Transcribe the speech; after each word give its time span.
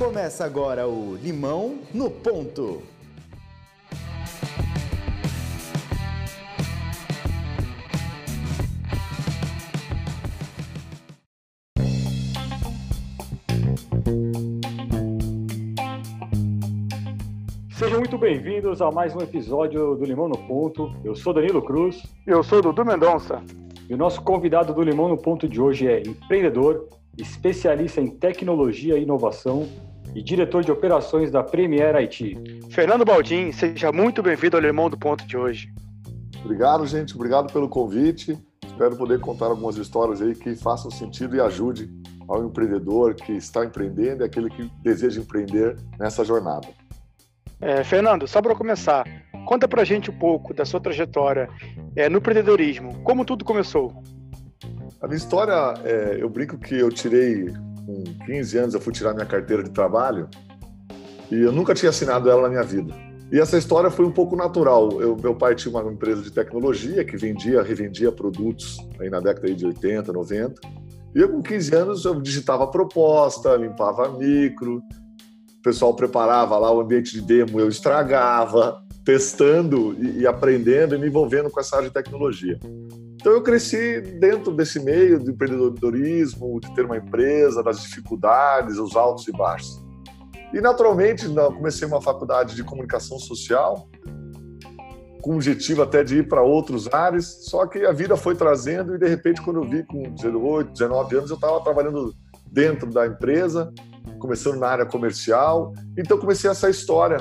Começa 0.00 0.46
agora 0.46 0.88
o 0.88 1.14
Limão 1.14 1.78
no 1.92 2.10
Ponto. 2.10 2.80
Sejam 17.74 17.98
muito 17.98 18.16
bem-vindos 18.16 18.80
a 18.80 18.90
mais 18.90 19.14
um 19.14 19.20
episódio 19.20 19.96
do 19.96 20.04
Limão 20.06 20.30
no 20.30 20.38
Ponto. 20.38 20.94
Eu 21.04 21.14
sou 21.14 21.34
Danilo 21.34 21.60
Cruz. 21.60 22.02
Eu 22.26 22.42
sou 22.42 22.62
Dudu 22.62 22.86
Mendonça. 22.86 23.44
E 23.86 23.92
o 23.92 23.98
nosso 23.98 24.22
convidado 24.22 24.72
do 24.72 24.82
Limão 24.82 25.10
no 25.10 25.18
Ponto 25.18 25.46
de 25.46 25.60
hoje 25.60 25.86
é 25.86 26.00
empreendedor, 26.00 26.88
especialista 27.18 28.00
em 28.00 28.06
tecnologia 28.06 28.96
e 28.96 29.02
inovação 29.02 29.68
e 30.14 30.22
diretor 30.22 30.64
de 30.64 30.70
operações 30.70 31.30
da 31.30 31.42
Premier 31.42 31.94
IT. 31.96 32.36
Fernando 32.70 33.04
Baldin, 33.04 33.52
seja 33.52 33.92
muito 33.92 34.22
bem-vindo 34.22 34.56
ao 34.56 34.62
Limão 34.62 34.90
do 34.90 34.98
Ponto 34.98 35.26
de 35.26 35.36
hoje. 35.36 35.72
Obrigado, 36.44 36.86
gente. 36.86 37.14
Obrigado 37.14 37.52
pelo 37.52 37.68
convite. 37.68 38.38
Espero 38.64 38.96
poder 38.96 39.20
contar 39.20 39.46
algumas 39.46 39.76
histórias 39.76 40.22
aí 40.22 40.34
que 40.34 40.54
façam 40.56 40.90
sentido 40.90 41.36
e 41.36 41.40
ajude 41.40 41.90
ao 42.26 42.44
empreendedor 42.44 43.14
que 43.14 43.32
está 43.32 43.64
empreendendo 43.64 44.22
e 44.22 44.24
aquele 44.24 44.48
que 44.48 44.70
deseja 44.82 45.20
empreender 45.20 45.76
nessa 45.98 46.24
jornada. 46.24 46.68
É, 47.60 47.84
Fernando, 47.84 48.26
só 48.26 48.40
para 48.40 48.54
começar, 48.54 49.04
conta 49.44 49.68
para 49.68 49.84
gente 49.84 50.10
um 50.10 50.18
pouco 50.18 50.54
da 50.54 50.64
sua 50.64 50.80
trajetória 50.80 51.48
é, 51.94 52.08
no 52.08 52.18
empreendedorismo. 52.18 53.02
Como 53.02 53.24
tudo 53.24 53.44
começou? 53.44 54.02
A 55.02 55.06
minha 55.06 55.16
história, 55.16 55.74
é, 55.84 56.18
eu 56.20 56.28
brinco 56.28 56.56
que 56.56 56.74
eu 56.74 56.90
tirei 56.90 57.52
com 57.90 58.26
15 58.26 58.58
anos, 58.58 58.74
eu 58.74 58.80
fui 58.80 58.92
tirar 58.92 59.12
minha 59.14 59.26
carteira 59.26 59.62
de 59.62 59.70
trabalho 59.70 60.28
e 61.30 61.40
eu 61.40 61.52
nunca 61.52 61.74
tinha 61.74 61.90
assinado 61.90 62.30
ela 62.30 62.42
na 62.42 62.48
minha 62.48 62.62
vida. 62.62 62.94
E 63.32 63.38
essa 63.38 63.56
história 63.56 63.90
foi 63.90 64.04
um 64.04 64.10
pouco 64.10 64.34
natural. 64.34 65.00
Eu, 65.00 65.16
meu 65.16 65.34
pai 65.34 65.54
tinha 65.54 65.72
uma 65.72 65.92
empresa 65.92 66.20
de 66.20 66.32
tecnologia 66.32 67.04
que 67.04 67.16
vendia, 67.16 67.62
revendia 67.62 68.10
produtos 68.10 68.78
aí 69.00 69.08
na 69.08 69.20
década 69.20 69.52
de 69.54 69.64
80, 69.64 70.12
90. 70.12 70.60
E 71.14 71.20
eu, 71.20 71.28
com 71.28 71.42
15 71.42 71.74
anos, 71.74 72.04
eu 72.04 72.20
digitava 72.20 72.66
proposta, 72.66 73.54
limpava 73.56 74.08
micro, 74.16 74.78
o 74.78 75.62
pessoal 75.62 75.94
preparava 75.94 76.58
lá 76.58 76.72
o 76.72 76.80
ambiente 76.80 77.12
de 77.12 77.20
demo, 77.20 77.60
eu 77.60 77.68
estragava, 77.68 78.82
testando 79.04 79.94
e, 80.00 80.20
e 80.20 80.26
aprendendo 80.26 80.94
e 80.94 80.98
me 80.98 81.06
envolvendo 81.06 81.50
com 81.50 81.60
essa 81.60 81.76
área 81.76 81.88
de 81.88 81.94
tecnologia. 81.94 82.58
Então 83.20 83.32
eu 83.32 83.42
cresci 83.42 84.00
dentro 84.00 84.50
desse 84.50 84.80
meio 84.80 85.18
de 85.20 85.30
empreendedorismo, 85.30 86.58
de 86.58 86.74
ter 86.74 86.86
uma 86.86 86.96
empresa, 86.96 87.62
das 87.62 87.82
dificuldades, 87.82 88.78
os 88.78 88.96
altos 88.96 89.28
e 89.28 89.32
baixos. 89.32 89.84
E 90.54 90.60
naturalmente, 90.60 91.26
comecei 91.28 91.86
uma 91.86 92.00
faculdade 92.00 92.56
de 92.56 92.64
comunicação 92.64 93.18
social, 93.18 93.86
com 95.20 95.32
o 95.32 95.34
objetivo 95.34 95.82
até 95.82 96.02
de 96.02 96.20
ir 96.20 96.28
para 96.28 96.42
outros 96.42 96.88
ares, 96.92 97.44
só 97.44 97.66
que 97.66 97.84
a 97.84 97.92
vida 97.92 98.16
foi 98.16 98.34
trazendo 98.34 98.94
e 98.94 98.98
de 98.98 99.06
repente 99.06 99.42
quando 99.42 99.62
eu 99.62 99.68
vi 99.68 99.84
com 99.84 100.02
18, 100.14 100.72
19 100.72 101.16
anos 101.16 101.28
eu 101.28 101.36
estava 101.36 101.60
trabalhando 101.60 102.14
dentro 102.50 102.90
da 102.90 103.06
empresa, 103.06 103.70
começando 104.18 104.58
na 104.58 104.68
área 104.68 104.86
comercial, 104.86 105.74
então 105.96 106.16
comecei 106.16 106.50
essa 106.50 106.70
história 106.70 107.18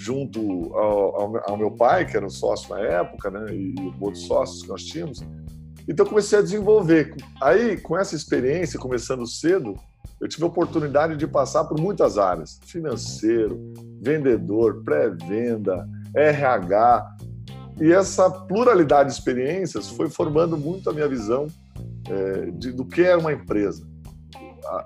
junto 0.00 0.74
ao, 0.74 1.20
ao, 1.20 1.50
ao, 1.50 1.56
meu 1.58 1.70
pai, 1.70 2.06
que 2.06 2.16
era 2.16 2.28
sócio 2.30 2.74
na 2.74 2.80
época, 2.80 3.30
né, 3.30 3.52
e 3.52 3.74
outros 4.00 4.26
sócios 4.26 4.62
que 4.62 4.68
nós 4.68 4.82
tínhamos. 4.82 5.20
Então 5.86 6.06
comecei 6.06 6.38
a 6.38 6.42
desenvolver. 6.42 7.14
Aí, 7.40 7.78
com 7.78 7.98
essa 7.98 8.16
experiência, 8.16 8.78
começando 8.78 9.26
cedo, 9.26 9.74
eu 10.18 10.26
tive 10.26 10.44
a 10.44 10.46
oportunidade 10.46 11.16
de 11.16 11.26
passar 11.26 11.64
por 11.64 11.78
muitas 11.78 12.16
áreas: 12.16 12.58
financeiro, 12.64 13.60
vendedor, 14.00 14.82
pré-venda, 14.82 15.86
RH. 16.16 17.16
E 17.78 17.92
essa 17.92 18.30
pluralidade 18.30 19.10
de 19.10 19.16
experiências 19.16 19.88
foi 19.88 20.08
formando 20.08 20.56
muito 20.56 20.88
a 20.88 20.92
minha 20.94 21.08
visão 21.08 21.46
é, 22.08 22.50
de, 22.52 22.72
do 22.72 22.86
que 22.86 23.02
é 23.02 23.16
uma 23.16 23.32
empresa, 23.32 23.86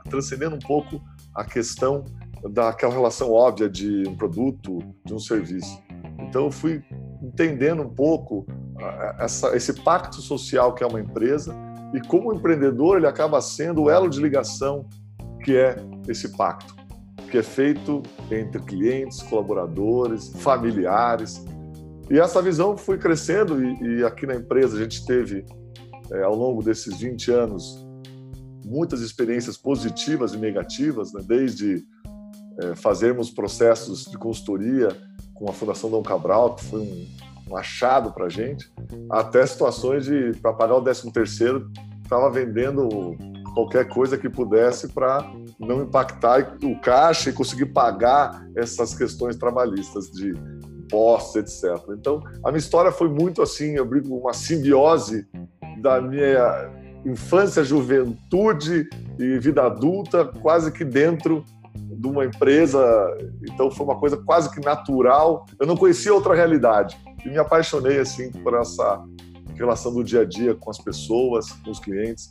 transcendendo 0.09 0.57
um 0.57 0.61
pouco 0.61 1.01
a 1.35 1.45
questão 1.45 2.05
daquela 2.51 2.93
relação 2.93 3.33
óbvia 3.33 3.69
de 3.69 4.07
um 4.09 4.17
produto, 4.17 4.79
de 5.05 5.15
um 5.15 5.19
serviço. 5.19 5.83
Então 6.21 6.45
eu 6.45 6.51
fui 6.51 6.83
entendendo 7.23 7.83
um 7.83 7.89
pouco 7.89 8.47
essa, 9.19 9.57
esse 9.57 9.73
pacto 9.83 10.17
social 10.17 10.75
que 10.75 10.85
é 10.85 10.87
uma 10.87 11.01
empresa 11.01 11.55
e 11.93 12.01
como 12.01 12.31
o 12.31 12.35
empreendedor 12.35 12.97
ele 12.97 13.07
acaba 13.07 13.41
sendo 13.41 13.85
o 13.85 13.91
elo 13.91 14.09
de 14.09 14.21
ligação 14.21 14.87
que 15.45 15.57
é 15.57 15.77
esse 16.09 16.37
pacto, 16.37 16.75
que 17.31 17.39
é 17.39 17.43
feito 17.43 18.03
entre 18.31 18.61
clientes, 18.63 19.23
colaboradores, 19.23 20.33
familiares. 20.39 21.45
E 22.11 22.19
essa 22.19 22.41
visão 22.41 22.77
foi 22.77 22.99
crescendo 22.99 23.63
e, 23.63 23.99
e 23.99 24.05
aqui 24.05 24.27
na 24.27 24.35
empresa 24.35 24.77
a 24.77 24.83
gente 24.83 25.05
teve, 25.05 25.45
é, 26.11 26.23
ao 26.23 26.35
longo 26.35 26.63
desses 26.63 26.99
20 26.99 27.31
anos, 27.31 27.87
muitas 28.65 29.01
experiências 29.01 29.57
positivas 29.57 30.33
e 30.33 30.39
negativas, 30.39 31.13
né? 31.13 31.21
desde 31.27 31.85
é, 32.61 32.75
fazermos 32.75 33.31
processos 33.31 34.05
de 34.05 34.17
consultoria 34.17 34.89
com 35.35 35.49
a 35.49 35.53
Fundação 35.53 35.91
Dom 35.91 36.03
Cabral, 36.03 36.55
que 36.55 36.65
foi 36.65 36.81
um, 36.81 37.07
um 37.51 37.57
achado 37.57 38.13
para 38.13 38.27
a 38.27 38.29
gente, 38.29 38.71
até 39.11 39.45
situações 39.45 40.05
de, 40.05 40.33
para 40.41 40.53
pagar 40.53 40.77
o 40.77 40.83
13 40.83 41.13
terceiro, 41.13 41.71
estava 42.03 42.31
vendendo 42.31 43.17
qualquer 43.55 43.89
coisa 43.89 44.19
que 44.19 44.29
pudesse 44.29 44.89
para 44.89 45.25
não 45.59 45.83
impactar 45.83 46.57
o 46.63 46.79
caixa 46.81 47.31
e 47.31 47.33
conseguir 47.33 47.67
pagar 47.67 48.45
essas 48.57 48.95
questões 48.95 49.37
trabalhistas 49.37 50.11
de 50.11 50.33
impostos, 50.85 51.37
etc. 51.37 51.83
Então, 51.91 52.21
a 52.45 52.51
minha 52.51 52.59
história 52.59 52.93
foi 52.93 53.09
muito 53.09 53.41
assim, 53.41 53.77
eu 53.77 53.87
brinco, 53.87 54.15
uma 54.15 54.33
simbiose 54.33 55.27
da 55.81 56.01
minha 56.01 56.71
infância, 57.07 57.63
juventude 57.63 58.89
e 59.19 59.39
vida 59.39 59.65
adulta, 59.65 60.25
quase 60.25 60.73
que 60.73 60.85
dentro 60.85 61.45
de 62.05 62.11
uma 62.11 62.25
empresa, 62.25 62.83
então 63.43 63.71
foi 63.71 63.87
uma 63.87 63.99
coisa 63.99 64.17
quase 64.19 64.53
que 64.53 64.61
natural. 64.61 65.47
Eu 65.59 65.67
não 65.67 65.77
conhecia 65.77 66.13
outra 66.13 66.35
realidade 66.35 66.97
e 67.25 67.29
me 67.31 67.39
apaixonei 67.39 67.99
assim 67.99 68.31
por 68.31 68.55
essa 68.55 69.03
relação 69.55 69.93
do 69.95 70.05
dia 70.05 70.21
a 70.21 70.25
dia 70.25 70.55
com 70.55 70.71
as 70.71 70.79
pessoas, 70.79 71.51
com 71.53 71.71
os 71.71 71.81
clientes 71.81 72.31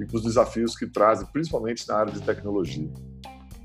e 0.00 0.04
com 0.04 0.16
os 0.16 0.22
desafios 0.22 0.76
que 0.76 0.86
trazem, 0.86 1.26
principalmente 1.32 1.86
na 1.88 1.96
área 1.96 2.12
de 2.12 2.20
tecnologia. 2.20 2.90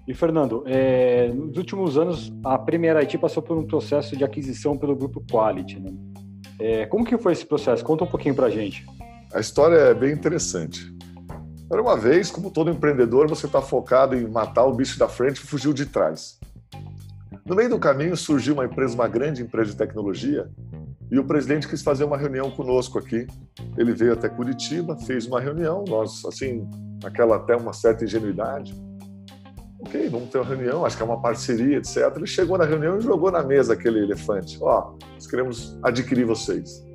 E 0.08 0.14
Fernando, 0.14 0.64
é, 0.68 1.30
nos 1.34 1.58
últimos 1.58 1.98
anos 1.98 2.32
a 2.44 2.58
Premier 2.58 2.96
IT 2.98 3.18
passou 3.18 3.42
por 3.42 3.58
um 3.58 3.66
processo 3.66 4.16
de 4.16 4.24
aquisição 4.24 4.78
pelo 4.78 4.96
grupo 4.96 5.24
Quality. 5.30 5.80
Né? 5.80 5.92
É, 6.60 6.86
como 6.86 7.04
que 7.04 7.18
foi 7.18 7.34
esse 7.34 7.46
processo? 7.46 7.84
Conta 7.84 8.04
um 8.04 8.08
pouquinho 8.08 8.36
para 8.36 8.50
gente. 8.50 8.86
A 9.34 9.40
história 9.40 9.76
é 9.76 9.94
bem 9.94 10.14
interessante. 10.14 10.96
Era 11.70 11.82
uma 11.82 11.98
vez, 11.98 12.32
como 12.32 12.50
todo 12.50 12.72
empreendedor, 12.72 13.28
você 13.28 13.46
está 13.46 13.62
focado 13.62 14.16
em 14.16 14.26
matar 14.26 14.66
o 14.66 14.74
bicho 14.74 14.98
da 14.98 15.10
frente 15.10 15.38
e 15.38 15.42
fugir 15.42 15.74
de 15.74 15.86
trás. 15.86 16.40
No 17.46 17.56
meio 17.56 17.70
do 17.70 17.78
caminho 17.78 18.16
surgiu 18.16 18.54
uma 18.54 18.66
empresa, 18.66 18.96
uma 18.96 19.08
grande 19.08 19.42
empresa 19.42 19.72
de 19.72 19.78
tecnologia, 19.78 20.50
e 21.12 21.20
o 21.20 21.26
presidente 21.26 21.68
quis 21.68 21.82
fazer 21.82 22.06
uma 22.06 22.18
reunião 22.18 22.50
conosco 22.52 22.98
aqui. 22.98 23.28
Ele 23.78 23.94
veio 23.94 24.14
até 24.14 24.30
Curitiba, 24.30 24.98
fez 24.98 25.26
uma 25.26 25.42
reunião, 25.42 25.84
nós, 25.88 26.24
assim, 26.26 26.66
aquela 27.04 27.36
até 27.36 27.56
uma 27.56 27.74
certa 27.74 28.06
ingenuidade. 28.06 28.74
Ok, 29.80 30.10
vamos 30.10 30.30
ter 30.30 30.38
uma 30.40 30.48
reunião, 30.48 30.86
acho 30.86 30.96
que 30.96 31.04
é 31.04 31.06
uma 31.06 31.22
parceria, 31.22 31.78
etc. 31.78 32.14
Ele 32.16 32.28
chegou 32.28 32.58
na 32.58 32.66
reunião 32.66 32.98
e 32.98 33.02
jogou 33.02 33.32
na 33.32 33.44
mesa 33.44 33.74
aquele 33.74 34.00
elefante. 34.00 34.58
Ó, 34.62 34.94
oh, 34.94 35.06
nós 35.14 35.28
queremos 35.28 35.78
adquirir 35.84 36.26
vocês. 36.26 36.86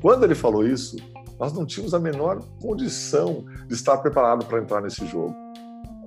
Quando 0.00 0.24
ele 0.24 0.34
falou 0.34 0.66
isso, 0.66 0.96
nós 1.42 1.52
não 1.52 1.66
tínhamos 1.66 1.92
a 1.92 1.98
menor 1.98 2.40
condição 2.60 3.44
de 3.66 3.74
estar 3.74 3.98
preparado 3.98 4.46
para 4.46 4.60
entrar 4.60 4.80
nesse 4.80 5.04
jogo. 5.08 5.34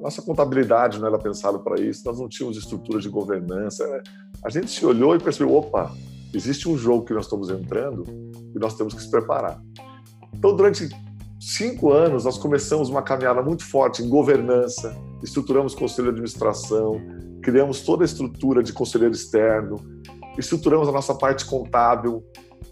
Nossa 0.01 0.21
contabilidade 0.21 0.97
não 0.97 1.09
era 1.09 1.19
pensada 1.19 1.59
para 1.59 1.77
isso, 1.77 2.03
nós 2.05 2.17
não 2.17 2.29
tínhamos 2.29 2.57
estrutura 2.57 3.01
de 3.01 3.09
governança. 3.09 3.85
Né? 3.85 4.01
A 4.41 4.49
gente 4.49 4.71
se 4.71 4.85
olhou 4.85 5.13
e 5.13 5.19
percebeu: 5.19 5.53
opa, 5.53 5.91
existe 6.33 6.69
um 6.69 6.77
jogo 6.77 7.03
que 7.03 7.13
nós 7.13 7.25
estamos 7.25 7.49
entrando 7.49 8.05
e 8.55 8.57
nós 8.57 8.77
temos 8.77 8.93
que 8.93 9.01
se 9.01 9.11
preparar. 9.11 9.61
Então, 10.33 10.55
durante 10.55 10.87
cinco 11.37 11.91
anos, 11.91 12.23
nós 12.23 12.37
começamos 12.37 12.87
uma 12.87 13.01
caminhada 13.01 13.41
muito 13.41 13.65
forte 13.65 14.01
em 14.01 14.07
governança, 14.07 14.95
estruturamos 15.21 15.75
conselho 15.75 16.05
de 16.05 16.11
administração, 16.11 17.01
criamos 17.43 17.81
toda 17.81 18.05
a 18.05 18.05
estrutura 18.05 18.63
de 18.63 18.71
conselheiro 18.71 19.13
externo, 19.13 19.75
estruturamos 20.37 20.87
a 20.87 20.93
nossa 20.93 21.13
parte 21.13 21.45
contábil, 21.45 22.23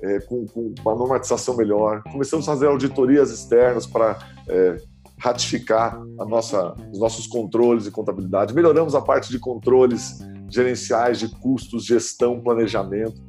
é, 0.03 0.19
com, 0.19 0.45
com, 0.47 0.73
uma 0.81 0.95
normatização 0.95 1.55
melhor. 1.55 2.03
Começamos 2.03 2.47
a 2.47 2.51
fazer 2.51 2.67
auditorias 2.67 3.31
externas 3.31 3.87
para 3.87 4.19
é, 4.49 4.75
ratificar 5.17 5.97
nossa, 6.27 6.75
os 6.91 6.99
nossos 6.99 7.25
controles 7.25 7.87
e 7.87 7.91
contabilidade. 7.91 8.53
Melhoramos 8.53 8.93
a 8.93 9.01
parte 9.01 9.29
de 9.31 9.39
controles 9.39 10.19
gerenciais, 10.49 11.19
de 11.19 11.29
custos, 11.29 11.85
gestão, 11.85 12.41
planejamento. 12.41 13.21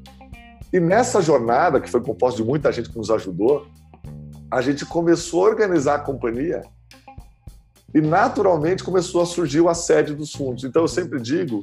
E 0.73 0.81
nessa 0.81 1.23
jornada, 1.23 1.81
que 1.81 1.89
foi 1.89 2.03
composta 2.03 2.43
de 2.43 2.47
muita 2.47 2.73
gente 2.73 2.91
que 2.91 2.99
nos 2.99 3.11
ajudou, 3.11 3.67
a 4.51 4.61
gente 4.61 4.85
começou 4.85 5.47
a 5.47 5.51
organizar 5.51 5.97
a 5.97 5.99
companhia 5.99 6.63
E 7.95 8.01
naturalmente 8.01 8.83
começou 8.83 9.23
a 9.23 9.27
surgir 9.27 9.61
o 9.61 9.69
assédio 9.69 10.17
dos 10.17 10.33
fundos. 10.33 10.65
Então 10.65 10.83
eu 10.83 10.89
sempre 10.89 11.21
digo 11.21 11.63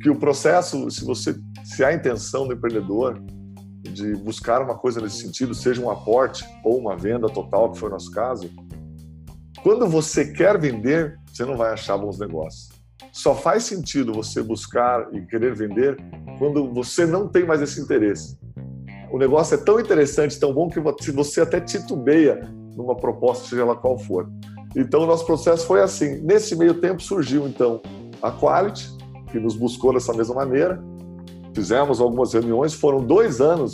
que 0.00 0.08
o 0.08 0.14
processo, 0.14 0.88
se 0.90 1.04
você 1.04 1.34
se 1.64 1.84
há 1.84 1.92
intenção 1.92 2.46
do 2.46 2.54
empreendedor 2.54 3.20
de 3.84 4.14
buscar 4.16 4.62
uma 4.62 4.76
coisa 4.76 5.00
nesse 5.00 5.18
sentido, 5.18 5.54
seja 5.54 5.80
um 5.80 5.90
aporte 5.90 6.44
ou 6.64 6.78
uma 6.78 6.96
venda 6.96 7.28
total, 7.28 7.70
que 7.72 7.78
foi 7.78 7.88
o 7.88 7.92
nosso 7.92 8.10
caso, 8.10 8.50
quando 9.62 9.86
você 9.86 10.32
quer 10.32 10.58
vender, 10.58 11.18
você 11.32 11.44
não 11.44 11.56
vai 11.56 11.72
achar 11.72 11.96
bons 11.96 12.18
negócios. 12.18 12.68
Só 13.12 13.34
faz 13.34 13.64
sentido 13.64 14.12
você 14.12 14.42
buscar 14.42 15.08
e 15.12 15.20
querer 15.22 15.54
vender 15.54 15.96
quando 16.38 16.72
você 16.72 17.06
não 17.06 17.28
tem 17.28 17.46
mais 17.46 17.62
esse 17.62 17.80
interesse. 17.80 18.36
O 19.10 19.18
negócio 19.18 19.54
é 19.54 19.58
tão 19.58 19.78
interessante, 19.78 20.38
tão 20.38 20.52
bom 20.52 20.68
que 20.68 20.80
você 21.12 21.40
até 21.40 21.60
titubeia 21.60 22.40
numa 22.76 22.96
proposta, 22.96 23.48
seja 23.48 23.62
ela 23.62 23.76
qual 23.76 23.96
for. 23.96 24.28
Então, 24.76 25.02
o 25.02 25.06
nosso 25.06 25.24
processo 25.24 25.66
foi 25.66 25.80
assim. 25.80 26.20
Nesse 26.22 26.56
meio 26.56 26.74
tempo 26.74 27.00
surgiu, 27.00 27.46
então, 27.46 27.80
a 28.20 28.32
Quality, 28.32 28.90
que 29.30 29.38
nos 29.38 29.54
buscou 29.54 29.92
dessa 29.92 30.12
mesma 30.12 30.34
maneira. 30.34 30.82
Fizemos 31.54 32.00
algumas 32.00 32.32
reuniões, 32.32 32.74
foram 32.74 33.04
dois 33.04 33.40
anos 33.40 33.72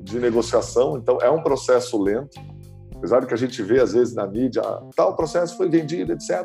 de 0.00 0.18
negociação, 0.18 0.96
então 0.96 1.18
é 1.22 1.30
um 1.30 1.42
processo 1.42 2.00
lento. 2.02 2.38
Apesar 2.96 3.20
do 3.20 3.26
que 3.26 3.34
a 3.34 3.36
gente 3.36 3.62
vê, 3.62 3.80
às 3.80 3.92
vezes, 3.92 4.14
na 4.14 4.26
mídia, 4.26 4.60
ah, 4.62 4.82
tal 4.94 5.14
processo 5.14 5.56
foi 5.56 5.68
vendido, 5.70 6.12
etc. 6.12 6.44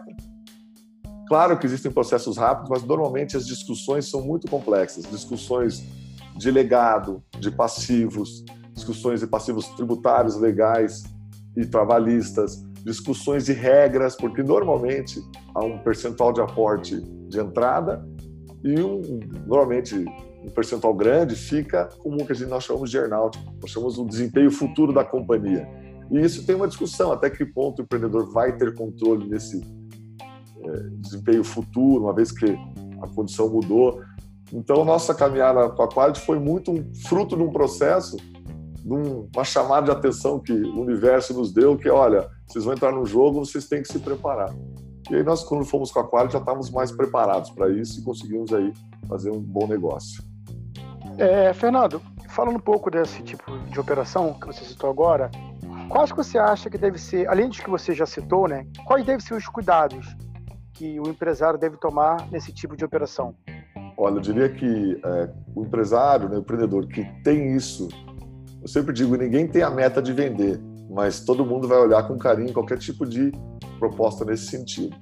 Claro 1.28 1.58
que 1.58 1.66
existem 1.66 1.92
processos 1.92 2.38
rápidos, 2.38 2.70
mas 2.70 2.84
normalmente 2.84 3.36
as 3.36 3.46
discussões 3.46 4.10
são 4.10 4.22
muito 4.22 4.50
complexas. 4.50 5.06
Discussões 5.06 5.84
de 6.38 6.52
legado, 6.52 7.24
de 7.40 7.50
passivos, 7.50 8.46
discussões 8.74 9.22
de 9.22 9.28
passivos 9.28 9.68
tributários, 9.70 10.38
legais 10.38 11.04
e 11.58 11.66
trabalhistas, 11.66 12.64
discussões 12.84 13.46
de 13.46 13.54
regras, 13.54 14.16
porque 14.16 14.44
normalmente 14.44 15.20
há 15.56 15.64
um 15.64 15.80
percentual 15.80 16.32
de 16.32 16.42
aporte 16.42 17.02
de 17.02 17.40
entrada 17.40 18.06
e 18.64 18.80
um, 18.82 19.02
normalmente 19.48 20.06
um 20.46 20.50
percentual 20.52 20.94
grande 20.94 21.36
fica 21.36 21.90
como 22.00 22.22
o 22.22 22.26
que 22.26 22.46
nós 22.46 22.64
chamamos 22.64 22.92
de 22.92 22.98
earnout, 22.98 23.38
nós 23.62 23.72
chamamos 23.72 23.98
o 23.98 24.06
desempenho 24.06 24.52
futuro 24.52 24.94
da 24.94 25.04
companhia. 25.04 25.68
E 26.12 26.20
isso 26.20 26.46
tem 26.46 26.56
uma 26.56 26.68
discussão, 26.68 27.12
até 27.12 27.30
que 27.30 27.44
ponto 27.44 27.80
o 27.80 27.82
empreendedor 27.82 28.32
vai 28.32 28.56
ter 28.56 28.76
controle 28.76 29.28
nesse 29.28 29.62
é, 30.64 30.72
desempenho 31.00 31.44
futuro, 31.44 32.04
uma 32.04 32.14
vez 32.14 32.32
que 32.32 32.46
a 33.02 33.08
condição 33.08 33.50
mudou. 33.50 34.02
Então, 34.54 34.86
nossa 34.86 35.16
caminhada 35.16 35.70
com 35.70 35.82
a 35.82 35.88
Quality 35.88 36.22
foi 36.22 36.38
muito 36.38 36.72
um 36.72 36.94
fruto 36.94 37.36
de 37.36 37.42
um 37.42 37.52
processo, 37.52 38.18
de 38.18 38.94
uma 38.94 39.44
chamada 39.44 39.88
de 39.88 39.92
atenção 39.92 40.40
que 40.40 40.54
o 40.54 40.80
universo 40.80 41.34
nos 41.34 41.52
deu, 41.52 41.76
que, 41.76 41.90
olha, 41.90 42.30
vocês 42.48 42.64
vão 42.64 42.76
entrar 42.76 42.92
no 42.92 43.06
jogo, 43.06 43.44
vocês 43.44 43.68
têm 43.68 43.82
que 43.82 43.92
se 43.92 43.98
preparar. 43.98 44.56
E 45.10 45.16
aí 45.16 45.24
nós, 45.24 45.44
quando 45.44 45.66
fomos 45.66 45.92
com 45.92 46.00
a 46.00 46.08
Quality, 46.08 46.34
já 46.34 46.40
estávamos 46.40 46.70
mais 46.70 46.92
preparados 46.92 47.50
para 47.50 47.70
isso 47.70 48.00
e 48.00 48.04
conseguimos 48.04 48.54
aí 48.54 48.72
fazer 49.08 49.32
um 49.32 49.40
bom 49.40 49.68
negócio. 49.68 50.24
É, 51.18 51.54
Fernando, 51.54 52.02
falando 52.30 52.58
um 52.58 52.60
pouco 52.60 52.92
desse 52.92 53.22
tipo 53.24 53.58
de 53.70 53.80
operação 53.80 54.34
que 54.34 54.48
você 54.48 54.66
citou 54.66 54.90
agora, 54.90 55.32
quais 55.90 56.12
que 56.12 56.18
você 56.18 56.38
acha 56.38 56.70
que 56.70 56.78
deve 56.78 56.98
ser, 56.98 57.28
além 57.28 57.48
dos 57.48 57.60
que 57.60 57.70
você 57.70 57.94
já 57.94 58.06
citou, 58.06 58.48
né? 58.48 58.66
Quais 58.86 59.06
devem 59.06 59.22
ser 59.22 59.34
os 59.34 59.48
cuidados 59.48 60.06
que 60.74 61.00
o 61.00 61.08
empresário 61.08 61.58
deve 61.58 61.78
tomar 61.78 62.28
nesse 62.30 62.52
tipo 62.52 62.76
de 62.76 62.84
operação? 62.84 63.34
Olha, 63.98 64.16
eu 64.16 64.20
diria 64.20 64.50
que 64.50 65.00
é, 65.04 65.30
o 65.56 65.64
empresário, 65.64 66.28
né, 66.28 66.36
o 66.36 66.40
empreendedor 66.40 66.86
que 66.88 67.06
tem 67.24 67.56
isso, 67.56 67.88
eu 68.62 68.68
sempre 68.68 68.92
digo, 68.94 69.16
ninguém 69.16 69.48
tem 69.48 69.64
a 69.64 69.70
meta 69.70 70.02
de 70.02 70.12
vender, 70.12 70.60
mas 70.90 71.22
todo 71.22 71.46
mundo 71.46 71.68
vai 71.68 71.78
olhar 71.78 72.06
com 72.08 72.18
carinho 72.18 72.52
qualquer 72.52 72.78
tipo 72.78 73.06
de 73.06 73.32
proposta 73.80 74.26
nesse 74.26 74.48
sentido. 74.48 74.96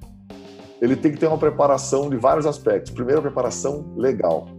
Ele 0.79 0.95
tem 0.95 1.11
que 1.11 1.17
ter 1.17 1.27
uma 1.27 1.37
preparação 1.37 2.09
de 2.09 2.17
vários 2.17 2.45
aspectos. 2.45 2.91
Primeiro, 2.91 3.19
a 3.19 3.21
preparação 3.23 3.93
legal. 3.95 4.49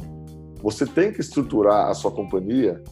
Você 0.64 0.86
tem 0.86 1.12
que 1.12 1.20
estruturar 1.20 1.90
a 1.90 1.94
sua 1.94 2.10
companhia 2.10 2.82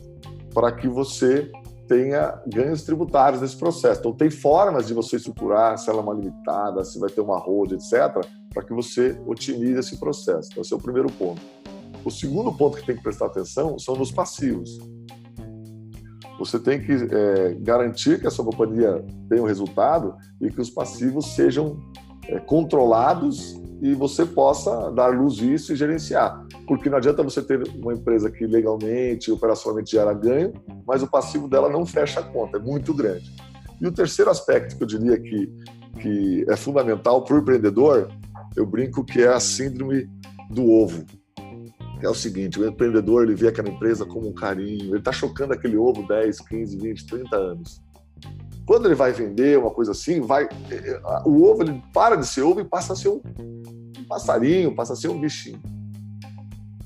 para 0.53 0.71
que 0.71 0.87
você 0.87 1.51
tenha 1.89 2.39
ganhos 2.47 2.83
tributários 2.83 3.41
nesse 3.41 3.57
processo. 3.57 4.01
Então, 4.01 4.13
tem 4.13 4.31
formas 4.31 4.87
de 4.87 4.93
você 4.93 5.17
estruturar, 5.17 5.79
se 5.79 5.89
ela 5.89 6.01
é 6.01 6.03
uma 6.03 6.13
limitada, 6.13 6.85
se 6.85 6.99
vai 6.99 7.09
ter 7.09 7.23
uma 7.23 7.39
hold, 7.39 7.73
etc., 7.73 8.27
para 8.53 8.63
que 8.63 8.75
você 8.75 9.19
otimize 9.27 9.79
esse 9.81 9.99
processo. 9.99 10.51
Então, 10.53 10.61
esse 10.61 10.75
é 10.75 10.77
o 10.77 10.79
primeiro 10.79 11.11
ponto. 11.13 11.41
O 12.05 12.11
segundo 12.11 12.53
ponto 12.53 12.77
que 12.77 12.85
tem 12.85 12.95
que 12.95 13.03
prestar 13.03 13.27
atenção 13.27 13.79
são 13.79 13.97
nos 13.97 14.13
passivos. 14.13 14.79
Você 16.39 16.59
tem 16.59 16.79
que 16.79 16.93
é, 16.93 17.55
garantir 17.59 18.21
que 18.21 18.27
a 18.27 18.31
sua 18.31 18.45
companhia 18.45 19.03
tenha 19.31 19.43
um 19.43 19.47
resultado 19.47 20.15
e 20.43 20.51
que 20.51 20.61
os 20.61 20.69
passivos 20.69 21.35
sejam 21.35 21.79
é, 22.29 22.39
controlados 22.39 23.62
e 23.83 23.95
você 23.95 24.25
possa 24.25 24.93
dar 24.93 25.09
luz 25.09 25.39
isso 25.39 25.73
e 25.73 25.77
gerenciar. 25.77 26.47
Porque 26.69 26.89
não 26.89 26.99
adianta 26.99 27.23
você 27.23 27.43
ter 27.43 27.61
uma 27.75 27.93
empresa 27.93 28.31
que 28.31 28.47
legalmente, 28.47 29.33
operacionalmente 29.33 29.91
gera 29.91 30.15
ganho, 30.15 30.53
mas 30.87 31.03
o 31.03 31.11
passivo 31.11 31.49
dela 31.49 31.69
não 31.69 31.85
fecha 31.85 32.21
a 32.21 32.23
conta, 32.23 32.59
é 32.59 32.61
muito 32.61 32.95
grande. 32.95 33.29
E 33.81 33.87
o 33.87 33.93
terceiro 33.93 34.31
aspecto 34.31 34.77
que 34.77 34.85
eu 34.85 34.87
diria 34.87 35.19
que, 35.19 35.53
que 36.01 36.47
é 36.49 36.57
fundamental 36.57 37.25
para 37.25 37.35
o 37.35 37.39
empreendedor, 37.41 38.09
eu 38.57 38.65
brinco 38.65 39.05
que 39.05 39.21
é 39.21 39.29
a 39.29 39.41
síndrome 39.41 40.09
do 40.49 40.71
ovo 40.71 41.05
é 42.03 42.09
o 42.09 42.15
seguinte: 42.15 42.61
o 42.61 42.67
empreendedor 42.67 43.23
ele 43.23 43.35
vê 43.35 43.49
aquela 43.49 43.69
empresa 43.69 44.05
como 44.05 44.29
um 44.29 44.33
carinho, 44.33 44.91
ele 44.91 44.99
está 44.99 45.13
chocando 45.13 45.53
aquele 45.53 45.77
ovo 45.77 46.07
10, 46.07 46.41
15, 46.41 46.77
20, 46.79 47.07
30 47.07 47.37
anos. 47.37 47.83
Quando 48.67 48.87
ele 48.87 48.95
vai 48.95 49.13
vender 49.13 49.59
uma 49.59 49.71
coisa 49.71 49.93
assim, 49.93 50.21
vai 50.21 50.49
o 51.25 51.45
ovo 51.45 51.63
ele 51.63 51.83
para 51.93 52.17
de 52.17 52.27
ser 52.27 52.43
ovo 52.43 52.61
e 52.61 52.65
passa 52.65 52.93
a 52.93 52.97
ser 52.97 53.09
um, 53.09 53.21
passarinho, 54.09 54.75
passa 54.75 54.93
a 54.93 54.97
ser 54.97 55.09
um 55.09 55.21
bichinho. 55.21 55.61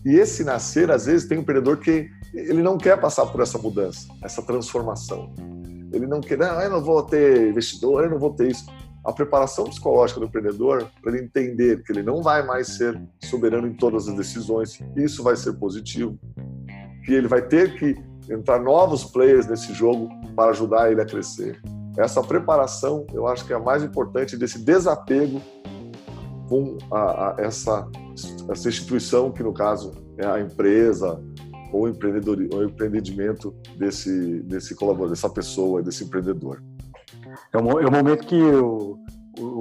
E 0.04 0.14
esse 0.14 0.44
nascer, 0.44 0.90
às 0.90 1.06
vezes, 1.06 1.26
tem 1.26 1.38
um 1.38 1.40
empreendedor 1.40 1.78
que 1.78 2.08
ele 2.32 2.62
não 2.62 2.78
quer 2.78 3.00
passar 3.00 3.26
por 3.26 3.40
essa 3.40 3.58
mudança, 3.58 4.08
essa 4.22 4.40
transformação. 4.40 5.34
Ele 5.92 6.06
não 6.06 6.20
quer, 6.20 6.38
não, 6.38 6.60
eu 6.60 6.70
não 6.70 6.82
vou 6.82 7.02
ter 7.02 7.48
investidor, 7.48 8.04
eu 8.04 8.10
não 8.10 8.18
vou 8.18 8.32
ter 8.32 8.50
isso 8.50 8.66
a 9.06 9.12
preparação 9.12 9.64
psicológica 9.66 10.18
do 10.18 10.26
empreendedor 10.26 10.90
para 11.00 11.12
ele 11.12 11.24
entender 11.24 11.82
que 11.84 11.92
ele 11.92 12.02
não 12.02 12.22
vai 12.22 12.44
mais 12.44 12.66
ser 12.76 13.00
soberano 13.22 13.68
em 13.68 13.72
todas 13.72 14.08
as 14.08 14.16
decisões, 14.16 14.80
isso 14.96 15.22
vai 15.22 15.36
ser 15.36 15.52
positivo, 15.52 16.18
que 17.04 17.12
ele 17.14 17.28
vai 17.28 17.40
ter 17.40 17.78
que 17.78 17.96
entrar 18.30 18.60
novos 18.60 19.04
players 19.04 19.46
nesse 19.46 19.72
jogo 19.72 20.08
para 20.34 20.50
ajudar 20.50 20.90
ele 20.90 21.00
a 21.00 21.06
crescer. 21.06 21.60
Essa 21.96 22.22
preparação, 22.22 23.06
eu 23.12 23.26
acho 23.26 23.44
que 23.46 23.52
é 23.52 23.56
a 23.56 23.60
mais 23.60 23.82
importante 23.82 24.36
desse 24.36 24.58
desapego 24.58 25.40
com 26.48 26.76
a, 26.90 26.98
a, 26.98 27.34
essa, 27.38 27.88
essa 28.50 28.68
instituição, 28.68 29.32
que 29.32 29.42
no 29.42 29.52
caso 29.52 29.92
é 30.18 30.26
a 30.26 30.40
empresa 30.40 31.20
ou 31.72 31.82
o, 31.82 31.88
empreendedor, 31.88 32.38
ou 32.52 32.60
o 32.60 32.64
empreendimento 32.64 33.54
desse, 33.76 34.42
desse 34.42 34.74
colaborador, 34.74 35.10
dessa 35.10 35.28
pessoa, 35.28 35.82
desse 35.82 36.04
empreendedor. 36.04 36.62
É 37.52 37.58
o, 37.58 37.80
é 37.80 37.90
momento 37.90 38.26
que 38.26 38.40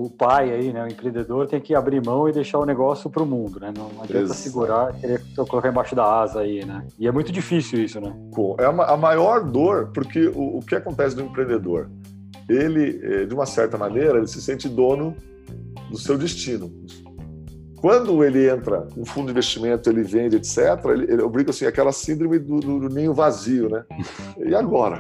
o, 0.05 0.09
pai 0.09 0.51
aí, 0.51 0.71
né, 0.71 0.83
o 0.83 0.87
empreendedor 0.87 1.47
tem 1.47 1.59
que 1.59 1.73
abrir 1.73 2.03
mão 2.03 2.27
e 2.29 2.31
deixar 2.31 2.59
o 2.59 2.65
negócio 2.65 3.09
para 3.09 3.23
o 3.23 3.25
mundo, 3.25 3.59
né? 3.59 3.73
Não, 3.75 3.87
adianta 4.01 4.25
Exato. 4.25 4.39
segurar, 4.39 4.93
querer 4.93 5.21
colocar 5.35 5.69
embaixo 5.69 5.95
da 5.95 6.21
asa 6.21 6.41
aí, 6.41 6.63
né? 6.65 6.85
E 6.99 7.07
é 7.07 7.11
muito 7.11 7.31
difícil 7.31 7.83
isso, 7.83 7.99
né? 7.99 8.15
É 8.59 8.65
a 8.65 8.97
maior 8.97 9.43
dor, 9.43 9.91
porque 9.93 10.27
o, 10.27 10.57
o 10.57 10.61
que 10.61 10.75
acontece 10.75 11.15
do 11.15 11.23
empreendedor? 11.23 11.89
Ele, 12.47 12.99
eh, 13.03 13.25
de 13.25 13.33
uma 13.33 13.45
certa 13.45 13.77
maneira, 13.77 14.17
ele 14.17 14.27
se 14.27 14.41
sente 14.41 14.69
dono 14.69 15.15
do 15.89 15.97
seu 15.97 16.17
destino. 16.17 16.71
Quando 17.77 18.23
ele 18.23 18.49
entra 18.49 18.87
no 18.95 19.05
fundo 19.05 19.27
de 19.27 19.31
investimento, 19.31 19.89
ele 19.89 20.03
vende, 20.03 20.37
etc., 20.37 20.57
ele, 20.85 21.11
ele, 21.11 21.27
brinco 21.27 21.49
assim, 21.49 21.65
aquela 21.65 21.91
síndrome 21.91 22.39
do, 22.39 22.59
do, 22.59 22.79
do 22.79 22.89
ninho 22.89 23.13
vazio, 23.13 23.69
né? 23.69 23.83
E 24.45 24.53
agora? 24.55 24.99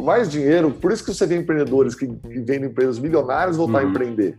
Mais 0.00 0.30
dinheiro, 0.30 0.70
por 0.70 0.92
isso 0.92 1.04
que 1.04 1.12
você 1.12 1.26
vê 1.26 1.36
empreendedores 1.36 1.94
que, 1.94 2.06
que 2.06 2.40
vendem 2.40 2.70
empresas 2.70 2.98
milionárias 2.98 3.56
voltar 3.56 3.82
uhum. 3.82 3.88
a 3.88 3.90
empreender. 3.90 4.36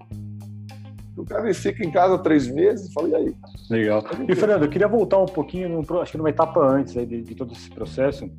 O 1.16 1.24
cara 1.24 1.54
fica 1.54 1.86
em 1.86 1.92
casa 1.92 2.18
três 2.18 2.48
meses 2.48 2.90
e 2.90 2.94
fala, 2.94 3.10
e 3.10 3.16
aí? 3.16 3.36
Legal. 3.70 4.04
E, 4.28 4.36
Fernando, 4.36 4.64
eu 4.64 4.70
queria 4.70 4.88
voltar 4.88 5.20
um 5.20 5.28
pouquinho, 5.28 5.86
acho 6.02 6.12
que 6.12 6.18
numa 6.18 6.30
etapa 6.30 6.60
antes 6.60 6.94
de, 6.94 7.22
de 7.22 7.36
todo 7.36 7.54
esse 7.54 7.70
processo. 7.70 8.30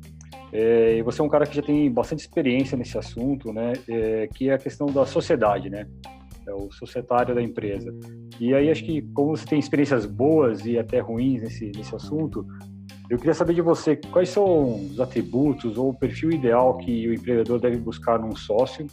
É, 0.51 1.01
você 1.03 1.21
é 1.21 1.23
um 1.23 1.29
cara 1.29 1.45
que 1.45 1.55
já 1.55 1.61
tem 1.61 1.89
bastante 1.91 2.19
experiência 2.19 2.77
nesse 2.77 2.97
assunto, 2.97 3.51
né? 3.53 3.73
É, 3.87 4.27
que 4.33 4.49
é 4.49 4.53
a 4.53 4.57
questão 4.57 4.87
da 4.87 5.05
sociedade, 5.05 5.69
né? 5.69 5.87
É 6.47 6.53
o 6.53 6.69
societário 6.71 7.33
da 7.33 7.41
empresa. 7.41 7.93
E 8.39 8.53
aí 8.53 8.69
acho 8.69 8.83
que 8.83 9.01
como 9.13 9.35
você 9.35 9.45
tem 9.45 9.57
experiências 9.57 10.05
boas 10.05 10.65
e 10.65 10.77
até 10.77 10.99
ruins 10.99 11.41
nesse, 11.41 11.71
nesse 11.75 11.95
assunto, 11.95 12.45
eu 13.09 13.17
queria 13.17 13.33
saber 13.33 13.53
de 13.53 13.61
você 13.61 13.95
quais 13.95 14.29
são 14.29 14.75
os 14.75 14.99
atributos 14.99 15.77
ou 15.77 15.89
o 15.89 15.93
perfil 15.93 16.31
ideal 16.31 16.77
que 16.77 17.07
o 17.07 17.13
empreendedor 17.13 17.59
deve 17.59 17.77
buscar 17.77 18.19
num 18.19 18.35
sócio. 18.35 18.87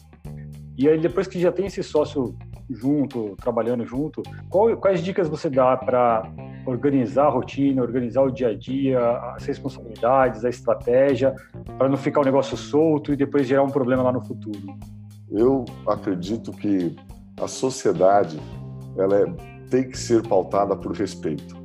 E 0.77 0.89
aí, 0.89 0.99
depois 0.99 1.27
que 1.27 1.41
já 1.41 1.51
tem 1.51 1.67
esse 1.67 1.83
sócio 1.83 2.35
junto, 2.69 3.35
trabalhando 3.37 3.85
junto, 3.85 4.23
qual, 4.49 4.77
quais 4.77 5.03
dicas 5.03 5.29
você 5.29 5.49
dá 5.49 5.77
para 5.77 6.31
organizar 6.67 7.27
a 7.27 7.31
rotina, 7.31 7.83
organizar 7.83 8.23
o 8.23 8.31
dia 8.31 8.49
a 8.49 8.55
dia, 8.55 9.01
as 9.35 9.45
responsabilidades, 9.45 10.45
a 10.45 10.49
estratégia, 10.49 11.35
para 11.79 11.89
não 11.89 11.97
ficar 11.97 12.21
um 12.21 12.25
negócio 12.25 12.57
solto 12.57 13.13
e 13.13 13.17
depois 13.17 13.47
gerar 13.47 13.63
um 13.63 13.71
problema 13.71 14.03
lá 14.03 14.13
no 14.13 14.23
futuro? 14.23 14.77
Eu 15.31 15.65
acredito 15.87 16.53
que 16.53 16.95
a 17.41 17.49
sociedade 17.49 18.39
ela 18.97 19.21
é, 19.21 19.25
tem 19.71 19.89
que 19.89 19.99
ser 19.99 20.27
pautada 20.27 20.77
por 20.77 20.93
respeito. 20.93 21.62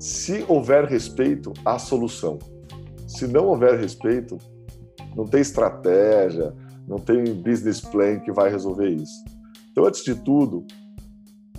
Se 0.00 0.46
houver 0.48 0.86
respeito, 0.86 1.52
há 1.62 1.78
solução. 1.78 2.38
Se 3.06 3.26
não 3.26 3.48
houver 3.48 3.78
respeito, 3.78 4.38
não 5.14 5.26
tem 5.26 5.42
estratégia, 5.42 6.54
não 6.88 6.96
tem 6.96 7.34
business 7.34 7.82
plan 7.82 8.18
que 8.18 8.32
vai 8.32 8.50
resolver 8.50 8.88
isso. 8.88 9.22
Então, 9.70 9.84
antes 9.84 10.02
de 10.02 10.14
tudo, 10.14 10.64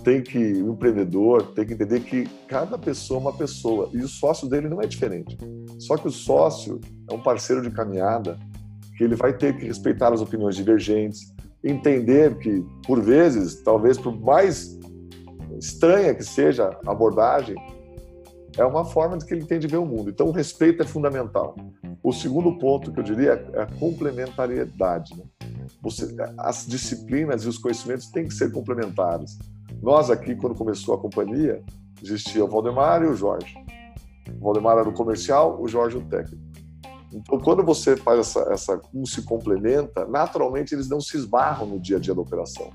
tem 0.02 0.20
que 0.20 0.54
o 0.60 0.72
empreendedor 0.72 1.52
tem 1.54 1.64
que 1.64 1.74
entender 1.74 2.00
que 2.00 2.28
cada 2.48 2.76
pessoa 2.76 3.18
é 3.18 3.20
uma 3.20 3.32
pessoa 3.32 3.88
e 3.92 3.98
o 3.98 4.08
sócio 4.08 4.48
dele 4.48 4.68
não 4.68 4.82
é 4.82 4.88
diferente. 4.88 5.38
Só 5.78 5.96
que 5.96 6.08
o 6.08 6.10
sócio 6.10 6.80
é 7.08 7.14
um 7.14 7.22
parceiro 7.22 7.62
de 7.62 7.70
caminhada 7.70 8.36
que 8.98 9.04
ele 9.04 9.14
vai 9.14 9.32
ter 9.32 9.56
que 9.56 9.64
respeitar 9.66 10.12
as 10.12 10.20
opiniões 10.20 10.56
divergentes, 10.56 11.32
entender 11.62 12.36
que 12.38 12.64
por 12.84 13.00
vezes, 13.00 13.62
talvez 13.62 13.96
por 13.96 14.20
mais 14.20 14.76
estranha 15.60 16.12
que 16.12 16.24
seja 16.24 16.76
a 16.84 16.90
abordagem, 16.90 17.54
é 18.56 18.64
uma 18.64 18.84
forma 18.84 19.16
de 19.16 19.24
que 19.24 19.34
ele 19.34 19.44
tem 19.44 19.58
de 19.58 19.66
ver 19.66 19.78
o 19.78 19.86
mundo. 19.86 20.10
Então, 20.10 20.28
o 20.28 20.32
respeito 20.32 20.82
é 20.82 20.86
fundamental. 20.86 21.56
O 22.02 22.12
segundo 22.12 22.58
ponto 22.58 22.92
que 22.92 23.00
eu 23.00 23.04
diria 23.04 23.32
é 23.52 23.62
a 23.62 23.66
complementariedade. 23.66 25.16
Né? 25.16 25.24
Você, 25.82 26.14
as 26.38 26.66
disciplinas 26.66 27.44
e 27.44 27.48
os 27.48 27.58
conhecimentos 27.58 28.08
têm 28.08 28.26
que 28.26 28.34
ser 28.34 28.52
complementares. 28.52 29.38
Nós 29.82 30.10
aqui, 30.10 30.34
quando 30.34 30.54
começou 30.54 30.94
a 30.94 30.98
companhia, 30.98 31.62
existia 32.02 32.44
o 32.44 32.48
Valdemar 32.48 33.02
e 33.02 33.06
o 33.06 33.14
Jorge. 33.14 33.54
O 34.40 34.44
Valdemar 34.44 34.78
era 34.78 34.88
o 34.88 34.92
comercial, 34.92 35.60
o 35.60 35.66
Jorge 35.66 35.96
o 35.96 36.02
técnico. 36.02 36.42
Então, 37.12 37.38
quando 37.38 37.62
você 37.62 37.96
faz 37.96 38.20
essa, 38.20 38.40
essa 38.52 38.80
um 38.94 39.04
se 39.04 39.22
complementa, 39.22 40.06
naturalmente 40.06 40.74
eles 40.74 40.88
não 40.88 41.00
se 41.00 41.16
esbarram 41.16 41.66
no 41.66 41.78
dia 41.78 41.98
a 41.98 42.00
dia 42.00 42.14
da 42.14 42.20
operação. 42.20 42.70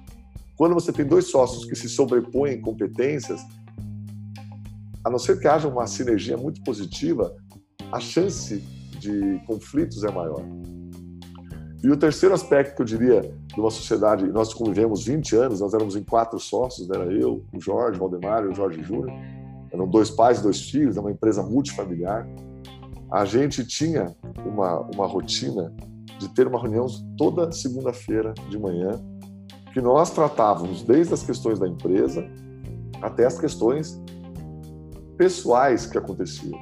Quando 0.56 0.74
você 0.74 0.92
tem 0.92 1.06
dois 1.06 1.30
sócios 1.30 1.66
que 1.66 1.76
se 1.76 1.90
sobrepõem 1.90 2.54
em 2.54 2.62
competências, 2.62 3.42
a 5.08 5.10
não 5.10 5.18
ser 5.18 5.40
que 5.40 5.48
haja 5.48 5.70
uma 5.70 5.88
sinergia 5.88 6.36
muito 6.36 6.62
positiva, 6.64 7.34
a 7.94 8.00
chance 8.00 8.58
de 9.00 9.42
conflitos 9.48 10.04
é 10.04 10.12
maior. 10.12 10.44
E 11.82 11.90
o 11.90 11.96
terceiro 11.96 12.36
aspecto 12.36 12.76
que 12.76 12.82
eu 12.82 12.86
diria 12.86 13.22
de 13.22 13.60
uma 13.60 13.72
sociedade, 13.72 14.28
nós 14.28 14.54
convivemos 14.54 15.06
20 15.06 15.36
anos, 15.38 15.62
nós 15.62 15.74
éramos 15.74 15.96
em 15.96 16.04
quatro 16.04 16.38
sócios, 16.40 16.90
né? 16.90 16.98
era 16.98 17.14
eu, 17.14 17.46
o 17.54 17.62
Jorge, 17.62 17.98
o 17.98 18.02
Valdemar 18.02 18.44
e 18.44 18.48
o 18.48 18.54
Jorge 18.54 18.84
Júnior, 18.84 19.10
eram 19.72 19.88
dois 19.88 20.10
pais 20.10 20.40
e 20.40 20.44
dois 20.44 20.70
filhos, 20.70 20.98
é 20.98 21.00
uma 21.00 21.12
empresa 21.12 21.42
multifamiliar. 21.42 22.28
A 23.10 23.24
gente 23.24 23.66
tinha 23.66 24.14
uma, 24.46 24.82
uma 24.94 25.08
rotina 25.08 25.74
de 26.20 26.28
ter 26.30 26.48
uma 26.48 26.60
reunião 26.60 26.88
toda 27.18 27.50
segunda-feira 27.54 28.34
de 28.50 28.60
manhã, 28.60 28.92
que 29.72 29.80
nós 29.80 30.10
tratávamos 30.10 30.84
desde 30.84 31.14
as 31.14 31.24
questões 31.24 31.60
da 31.60 31.68
empresa 31.68 32.28
até 33.02 33.26
as 33.26 33.40
questões 33.40 34.02
pessoais 35.18 35.86
que 35.86 35.98
aconteciam. 35.98 36.58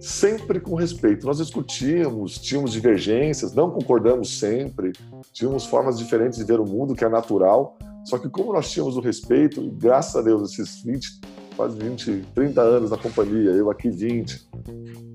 Sempre 0.00 0.60
com 0.60 0.74
respeito. 0.74 1.26
Nós 1.26 1.38
discutíamos, 1.38 2.38
tínhamos 2.38 2.72
divergências, 2.72 3.54
não 3.54 3.70
concordamos 3.70 4.38
sempre, 4.38 4.92
tínhamos 5.32 5.64
formas 5.64 5.98
diferentes 5.98 6.38
de 6.38 6.44
ver 6.44 6.60
o 6.60 6.66
mundo, 6.66 6.94
que 6.94 7.04
é 7.04 7.08
natural. 7.08 7.78
Só 8.04 8.18
que, 8.18 8.28
como 8.28 8.52
nós 8.52 8.70
tínhamos 8.70 8.98
o 8.98 9.00
respeito, 9.00 9.62
e 9.62 9.70
graças 9.70 10.14
a 10.14 10.20
Deus, 10.20 10.52
esses 10.52 10.82
20, 10.82 11.20
quase 11.56 11.78
20, 11.78 12.26
30 12.34 12.60
anos 12.60 12.90
na 12.90 12.98
companhia, 12.98 13.50
eu 13.50 13.70
aqui 13.70 13.88
20, 13.88 14.46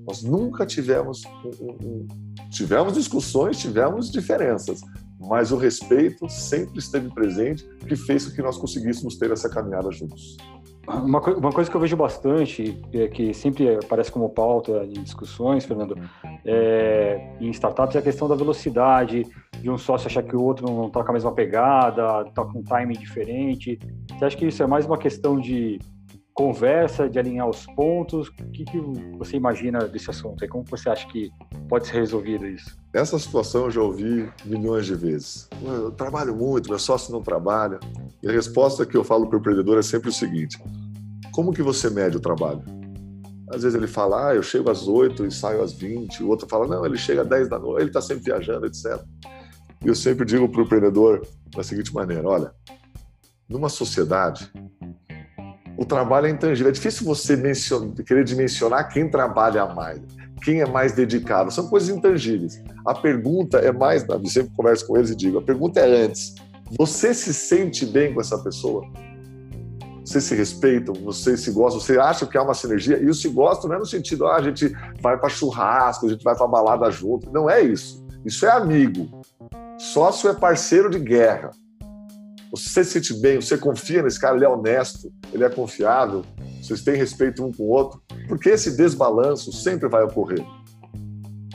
nós 0.04 0.22
nunca 0.22 0.66
tivemos. 0.66 1.22
Um, 1.60 1.68
um, 1.70 2.08
tivemos 2.50 2.94
discussões, 2.94 3.58
tivemos 3.58 4.10
diferenças, 4.10 4.80
mas 5.20 5.52
o 5.52 5.56
respeito 5.56 6.28
sempre 6.28 6.80
esteve 6.80 7.08
presente, 7.10 7.64
que 7.86 7.94
fez 7.94 8.26
com 8.26 8.34
que 8.34 8.42
nós 8.42 8.56
conseguíssemos 8.56 9.16
ter 9.16 9.30
essa 9.30 9.48
caminhada 9.48 9.90
juntos. 9.92 10.36
Uma, 10.86 11.20
uma, 11.20 11.52
coisa 11.52 11.70
que 11.70 11.76
eu 11.76 11.80
vejo 11.80 11.96
bastante, 11.96 12.80
é 12.92 13.06
que 13.06 13.32
sempre 13.34 13.76
aparece 13.76 14.10
como 14.10 14.28
pauta 14.30 14.84
em 14.84 15.02
discussões, 15.02 15.64
Fernando, 15.64 15.96
é, 16.44 17.36
em 17.40 17.50
startups, 17.50 17.94
é 17.96 17.98
a 17.98 18.02
questão 18.02 18.26
da 18.26 18.34
velocidade, 18.34 19.26
de 19.60 19.70
um 19.70 19.76
sócio 19.76 20.06
achar 20.06 20.22
que 20.22 20.34
o 20.34 20.42
outro 20.42 20.66
não 20.66 20.86
está 20.86 21.04
com 21.04 21.10
a 21.10 21.12
mesma 21.12 21.32
pegada, 21.32 22.24
está 22.26 22.44
com 22.44 22.58
um 22.58 22.62
timing 22.62 22.98
diferente. 22.98 23.78
Você 24.08 24.24
acha 24.24 24.36
que 24.36 24.46
isso 24.46 24.62
é 24.62 24.66
mais 24.66 24.86
uma 24.86 24.98
questão 24.98 25.38
de 25.38 25.78
conversa, 26.40 27.06
de 27.06 27.18
alinhar 27.18 27.46
os 27.46 27.66
pontos? 27.66 28.28
O 28.28 28.32
que, 28.50 28.64
que 28.64 28.80
você 29.18 29.36
imagina 29.36 29.86
desse 29.86 30.08
assunto? 30.08 30.42
E 30.42 30.48
como 30.48 30.64
você 30.64 30.88
acha 30.88 31.06
que 31.08 31.30
pode 31.68 31.86
ser 31.86 31.96
resolvido 31.96 32.46
isso? 32.46 32.78
Essa 32.94 33.18
situação 33.18 33.66
eu 33.66 33.70
já 33.70 33.82
ouvi 33.82 34.26
milhões 34.46 34.86
de 34.86 34.94
vezes. 34.94 35.50
Eu 35.62 35.90
trabalho 35.90 36.34
muito, 36.34 36.70
meu 36.70 36.78
sócio 36.78 37.12
não 37.12 37.22
trabalha. 37.22 37.78
E 38.22 38.28
a 38.28 38.32
resposta 38.32 38.86
que 38.86 38.96
eu 38.96 39.04
falo 39.04 39.26
para 39.26 39.36
o 39.36 39.38
empreendedor 39.38 39.78
é 39.78 39.82
sempre 39.82 40.08
o 40.08 40.12
seguinte: 40.12 40.58
como 41.30 41.52
que 41.52 41.60
você 41.60 41.90
mede 41.90 42.16
o 42.16 42.20
trabalho? 42.20 42.62
Às 43.50 43.62
vezes 43.62 43.76
ele 43.76 43.88
fala, 43.88 44.30
ah, 44.30 44.34
eu 44.34 44.42
chego 44.42 44.70
às 44.70 44.88
8 44.88 45.26
e 45.26 45.30
saio 45.30 45.62
às 45.62 45.74
20. 45.74 46.22
O 46.22 46.28
outro 46.28 46.48
fala, 46.48 46.66
não, 46.66 46.86
ele 46.86 46.96
chega 46.96 47.20
às 47.20 47.28
10 47.28 47.48
da 47.50 47.58
noite, 47.58 47.82
ele 47.82 47.90
está 47.90 48.00
sempre 48.00 48.24
viajando, 48.24 48.64
etc. 48.64 48.98
E 49.84 49.88
eu 49.88 49.94
sempre 49.94 50.24
digo 50.24 50.48
para 50.48 50.62
o 50.62 50.64
empreendedor 50.64 51.26
da 51.54 51.62
seguinte 51.62 51.92
maneira: 51.92 52.26
olha, 52.26 52.54
numa 53.46 53.68
sociedade, 53.68 54.50
o 55.80 55.84
trabalho 55.86 56.26
é 56.26 56.30
intangível. 56.30 56.68
É 56.68 56.72
difícil 56.72 57.06
você 57.06 57.34
mencionar, 57.34 57.94
querer 58.04 58.22
dimensionar 58.22 58.92
quem 58.92 59.08
trabalha 59.08 59.64
mais, 59.64 59.98
quem 60.44 60.60
é 60.60 60.66
mais 60.66 60.92
dedicado. 60.92 61.50
São 61.50 61.68
coisas 61.68 61.88
intangíveis. 61.88 62.62
A 62.86 62.94
pergunta 62.94 63.56
é 63.56 63.72
mais, 63.72 64.06
eu 64.06 64.26
sempre 64.26 64.52
converso 64.54 64.86
com 64.86 64.98
eles 64.98 65.08
e 65.08 65.16
digo, 65.16 65.38
a 65.38 65.42
pergunta 65.42 65.80
é 65.80 66.04
antes, 66.04 66.34
você 66.78 67.14
se 67.14 67.32
sente 67.32 67.86
bem 67.86 68.12
com 68.12 68.20
essa 68.20 68.36
pessoa? 68.38 68.84
Você 70.04 70.20
se 70.20 70.34
respeita, 70.34 70.92
você 70.92 71.34
se 71.34 71.50
gosta, 71.50 71.80
você 71.80 71.98
acha 71.98 72.26
que 72.26 72.36
há 72.36 72.42
uma 72.42 72.52
sinergia? 72.52 72.98
E 72.98 73.06
o 73.06 73.14
se 73.14 73.30
gosta 73.30 73.66
não 73.66 73.76
é 73.76 73.78
no 73.78 73.86
sentido, 73.86 74.26
ah, 74.26 74.36
a 74.36 74.42
gente 74.42 74.68
vai 75.00 75.16
para 75.18 75.30
churrasco, 75.30 76.06
a 76.06 76.10
gente 76.10 76.22
vai 76.22 76.36
para 76.36 76.46
balada 76.46 76.90
junto. 76.90 77.32
Não 77.32 77.48
é 77.48 77.62
isso. 77.62 78.04
Isso 78.22 78.44
é 78.44 78.50
amigo. 78.50 79.08
Sócio 79.78 80.28
é 80.28 80.34
parceiro 80.34 80.90
de 80.90 80.98
guerra. 80.98 81.52
Você 82.50 82.84
se 82.84 82.92
sente 82.92 83.14
bem, 83.14 83.40
você 83.40 83.56
confia 83.56 84.02
nesse 84.02 84.18
cara, 84.18 84.34
ele 84.34 84.44
é 84.44 84.48
honesto, 84.48 85.12
ele 85.32 85.44
é 85.44 85.48
confiável, 85.48 86.24
vocês 86.60 86.82
têm 86.82 86.96
respeito 86.96 87.44
um 87.44 87.52
com 87.52 87.62
o 87.62 87.68
outro, 87.68 88.02
porque 88.26 88.48
esse 88.48 88.76
desbalanço 88.76 89.52
sempre 89.52 89.88
vai 89.88 90.02
ocorrer. 90.02 90.44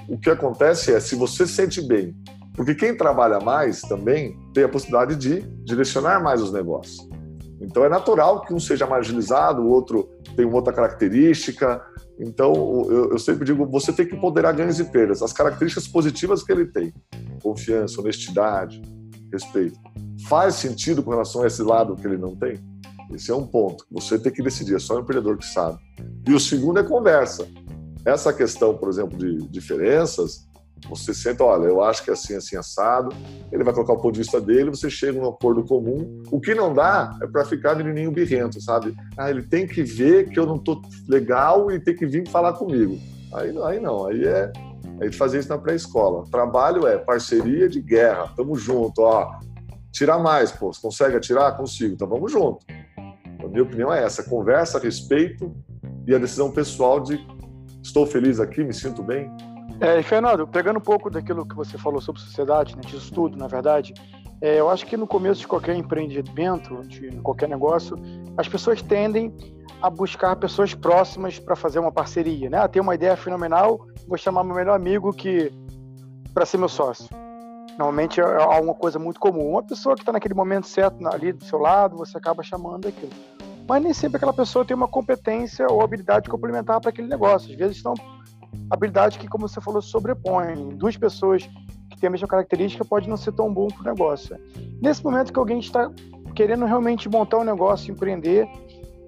O 0.07 0.17
que 0.17 0.29
acontece 0.29 0.93
é, 0.93 0.99
se 0.99 1.15
você 1.15 1.45
se 1.45 1.53
sente 1.53 1.81
bem, 1.81 2.15
porque 2.53 2.73
quem 2.73 2.95
trabalha 2.95 3.39
mais 3.39 3.81
também 3.81 4.37
tem 4.53 4.63
a 4.63 4.69
possibilidade 4.69 5.17
de 5.17 5.41
direcionar 5.65 6.23
mais 6.23 6.41
os 6.41 6.53
negócios. 6.53 7.05
Então 7.59 7.83
é 7.83 7.89
natural 7.89 8.41
que 8.41 8.53
um 8.53 8.59
seja 8.59 8.87
marginalizado, 8.87 9.61
o 9.61 9.69
outro 9.69 10.09
tem 10.37 10.45
outra 10.45 10.71
característica. 10.71 11.83
Então 12.17 12.53
eu, 12.89 13.11
eu 13.11 13.19
sempre 13.19 13.43
digo, 13.43 13.65
você 13.65 13.91
tem 13.91 14.07
que 14.07 14.15
ponderar 14.15 14.55
ganhos 14.55 14.79
e 14.79 14.85
perdas, 14.85 15.21
as 15.21 15.33
características 15.33 15.87
positivas 15.87 16.41
que 16.41 16.51
ele 16.53 16.65
tem: 16.65 16.93
confiança, 17.41 17.99
honestidade, 17.99 18.81
respeito 19.31 19.77
faz 20.27 20.55
sentido 20.55 21.03
com 21.03 21.11
relação 21.11 21.43
a 21.43 21.47
esse 21.47 21.61
lado 21.61 21.95
que 21.95 22.05
ele 22.05 22.17
não 22.17 22.35
tem? 22.35 22.59
Esse 23.13 23.31
é 23.31 23.35
um 23.35 23.45
ponto. 23.45 23.85
Você 23.91 24.17
tem 24.17 24.31
que 24.31 24.41
decidir, 24.41 24.75
é 24.75 24.79
só 24.79 24.95
o 24.95 24.99
empreendedor 24.99 25.37
que 25.37 25.45
sabe. 25.45 25.77
E 26.27 26.33
o 26.33 26.39
segundo 26.39 26.79
é 26.79 26.83
conversa. 26.83 27.47
Essa 28.03 28.33
questão, 28.33 28.75
por 28.75 28.89
exemplo, 28.89 29.17
de 29.17 29.47
diferenças, 29.47 30.47
você 30.89 31.13
senta, 31.13 31.43
olha, 31.43 31.65
eu 31.65 31.81
acho 31.81 32.03
que 32.03 32.09
é 32.09 32.13
assim, 32.13 32.35
assim, 32.35 32.55
assado. 32.55 33.15
Ele 33.51 33.63
vai 33.63 33.73
colocar 33.73 33.93
o 33.93 33.97
ponto 33.97 34.13
de 34.13 34.19
vista 34.19 34.41
dele, 34.41 34.69
você 34.69 34.89
chega 34.89 35.19
num 35.19 35.29
acordo 35.29 35.63
comum. 35.63 36.21
O 36.31 36.39
que 36.39 36.53
não 36.53 36.73
dá 36.73 37.17
é 37.21 37.27
para 37.27 37.45
ficar 37.45 37.75
menininho 37.75 38.11
birrento, 38.11 38.59
sabe? 38.61 38.95
Ah, 39.17 39.29
ele 39.29 39.43
tem 39.43 39.67
que 39.67 39.83
ver 39.83 40.29
que 40.29 40.39
eu 40.39 40.45
não 40.45 40.57
tô 40.57 40.81
legal 41.07 41.71
e 41.71 41.79
tem 41.79 41.95
que 41.95 42.05
vir 42.05 42.27
falar 42.27 42.53
comigo. 42.53 42.97
Aí, 43.33 43.55
aí 43.63 43.79
não, 43.79 44.07
aí 44.07 44.23
é 44.23 44.51
gente 45.01 45.17
fazia 45.17 45.39
isso 45.39 45.49
na 45.49 45.57
pré-escola. 45.57 46.23
Trabalho 46.31 46.87
é 46.87 46.97
parceria 46.97 47.67
de 47.67 47.81
guerra. 47.81 48.31
Tamo 48.35 48.55
junto, 48.55 49.01
ó 49.01 49.39
tirar 49.95 50.19
mais, 50.19 50.51
pô, 50.51 50.71
você 50.71 50.81
consegue 50.81 51.15
atirar? 51.15 51.55
Consigo, 51.55 51.93
então 51.93 52.07
vamos 52.07 52.31
junto. 52.31 52.65
A 53.43 53.47
minha 53.47 53.63
opinião 53.63 53.91
é 53.93 54.03
essa: 54.03 54.23
conversa, 54.23 54.77
respeito 54.77 55.55
e 56.05 56.13
a 56.13 56.17
decisão 56.17 56.51
pessoal 56.51 56.99
de 56.99 57.25
estou 57.81 58.05
feliz 58.05 58.39
aqui, 58.39 58.63
me 58.63 58.73
sinto 58.73 59.01
bem. 59.01 59.31
É, 59.79 60.01
Fernando, 60.01 60.47
pegando 60.47 60.77
um 60.77 60.81
pouco 60.81 61.09
daquilo 61.09 61.45
que 61.45 61.55
você 61.55 61.77
falou 61.77 62.01
sobre 62.01 62.21
sociedade, 62.21 62.75
né, 62.75 62.81
de 62.85 62.95
estudo, 62.95 63.37
na 63.37 63.47
verdade, 63.47 63.93
é, 64.41 64.59
eu 64.59 64.69
acho 64.69 64.85
que 64.85 64.97
no 64.97 65.07
começo 65.07 65.41
de 65.41 65.47
qualquer 65.47 65.75
empreendimento, 65.75 66.81
de 66.87 67.09
qualquer 67.21 67.47
negócio, 67.47 67.97
as 68.37 68.47
pessoas 68.47 68.81
tendem 68.81 69.33
a 69.81 69.89
buscar 69.89 70.35
pessoas 70.37 70.73
próximas 70.73 71.39
para 71.39 71.55
fazer 71.55 71.79
uma 71.79 71.91
parceria, 71.91 72.49
né? 72.49 72.57
Ah, 72.57 72.67
tem 72.67 72.81
uma 72.81 72.95
ideia 72.95 73.15
fenomenal, 73.15 73.85
vou 74.07 74.17
chamar 74.17 74.43
meu 74.43 74.55
melhor 74.55 74.75
amigo 74.75 75.11
que 75.13 75.51
para 76.33 76.45
ser 76.45 76.57
meu 76.57 76.69
sócio. 76.69 77.07
Normalmente 77.77 78.21
é 78.21 78.25
uma 78.59 78.73
coisa 78.73 78.97
muito 78.97 79.19
comum. 79.19 79.51
Uma 79.51 79.63
pessoa 79.63 79.95
que 79.95 80.01
está 80.01 80.11
naquele 80.11 80.33
momento 80.33 80.67
certo 80.67 81.05
ali 81.07 81.33
do 81.33 81.43
seu 81.43 81.59
lado, 81.59 81.97
você 81.97 82.17
acaba 82.17 82.41
chamando 82.41 82.87
aquilo. 82.87 83.11
Mas 83.67 83.83
nem 83.83 83.93
sempre 83.93 84.17
aquela 84.17 84.33
pessoa 84.33 84.63
tem 84.63 84.75
uma 84.75 84.87
competência 84.87 85.67
ou 85.69 85.81
habilidade 85.81 86.29
complementar 86.29 86.79
para 86.79 86.89
aquele 86.89 87.07
negócio. 87.07 87.51
Às 87.51 87.57
vezes 87.57 87.81
são 87.81 87.93
habilidades 88.69 89.17
que, 89.17 89.27
como 89.27 89.47
você 89.47 89.59
falou, 89.59 89.81
sobrepõem. 89.81 90.69
Duas 90.69 90.95
pessoas 90.95 91.49
que 91.89 91.99
têm 91.99 92.07
a 92.07 92.11
mesma 92.11 92.27
característica 92.27 92.85
pode 92.85 93.09
não 93.09 93.17
ser 93.17 93.33
tão 93.33 93.53
bom 93.53 93.67
para 93.67 93.81
o 93.81 93.85
negócio. 93.85 94.37
Nesse 94.81 95.03
momento 95.03 95.33
que 95.33 95.39
alguém 95.39 95.59
está 95.59 95.91
querendo 96.35 96.65
realmente 96.65 97.09
montar 97.09 97.39
um 97.39 97.43
negócio, 97.43 97.91
empreender 97.91 98.47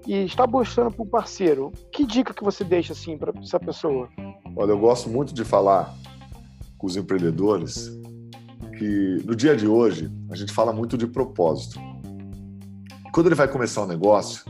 e 0.05 0.23
está 0.23 0.47
buscando 0.47 0.91
por 0.91 1.05
um 1.05 1.09
parceiro, 1.09 1.71
que 1.91 2.05
dica 2.05 2.33
que 2.33 2.43
você 2.43 2.63
deixa 2.63 2.93
assim 2.93 3.17
para 3.17 3.33
essa 3.41 3.59
pessoa? 3.59 4.09
Olha, 4.55 4.71
eu 4.71 4.79
gosto 4.79 5.09
muito 5.09 5.33
de 5.33 5.43
falar 5.43 5.93
com 6.77 6.87
os 6.87 6.95
empreendedores 6.95 7.91
que 8.77 9.21
no 9.25 9.35
dia 9.35 9.55
de 9.55 9.67
hoje 9.67 10.11
a 10.29 10.35
gente 10.35 10.53
fala 10.53 10.71
muito 10.71 10.97
de 10.97 11.07
propósito. 11.07 11.79
Quando 13.11 13.27
ele 13.27 13.35
vai 13.35 13.47
começar 13.47 13.83
um 13.83 13.87
negócio, 13.87 14.43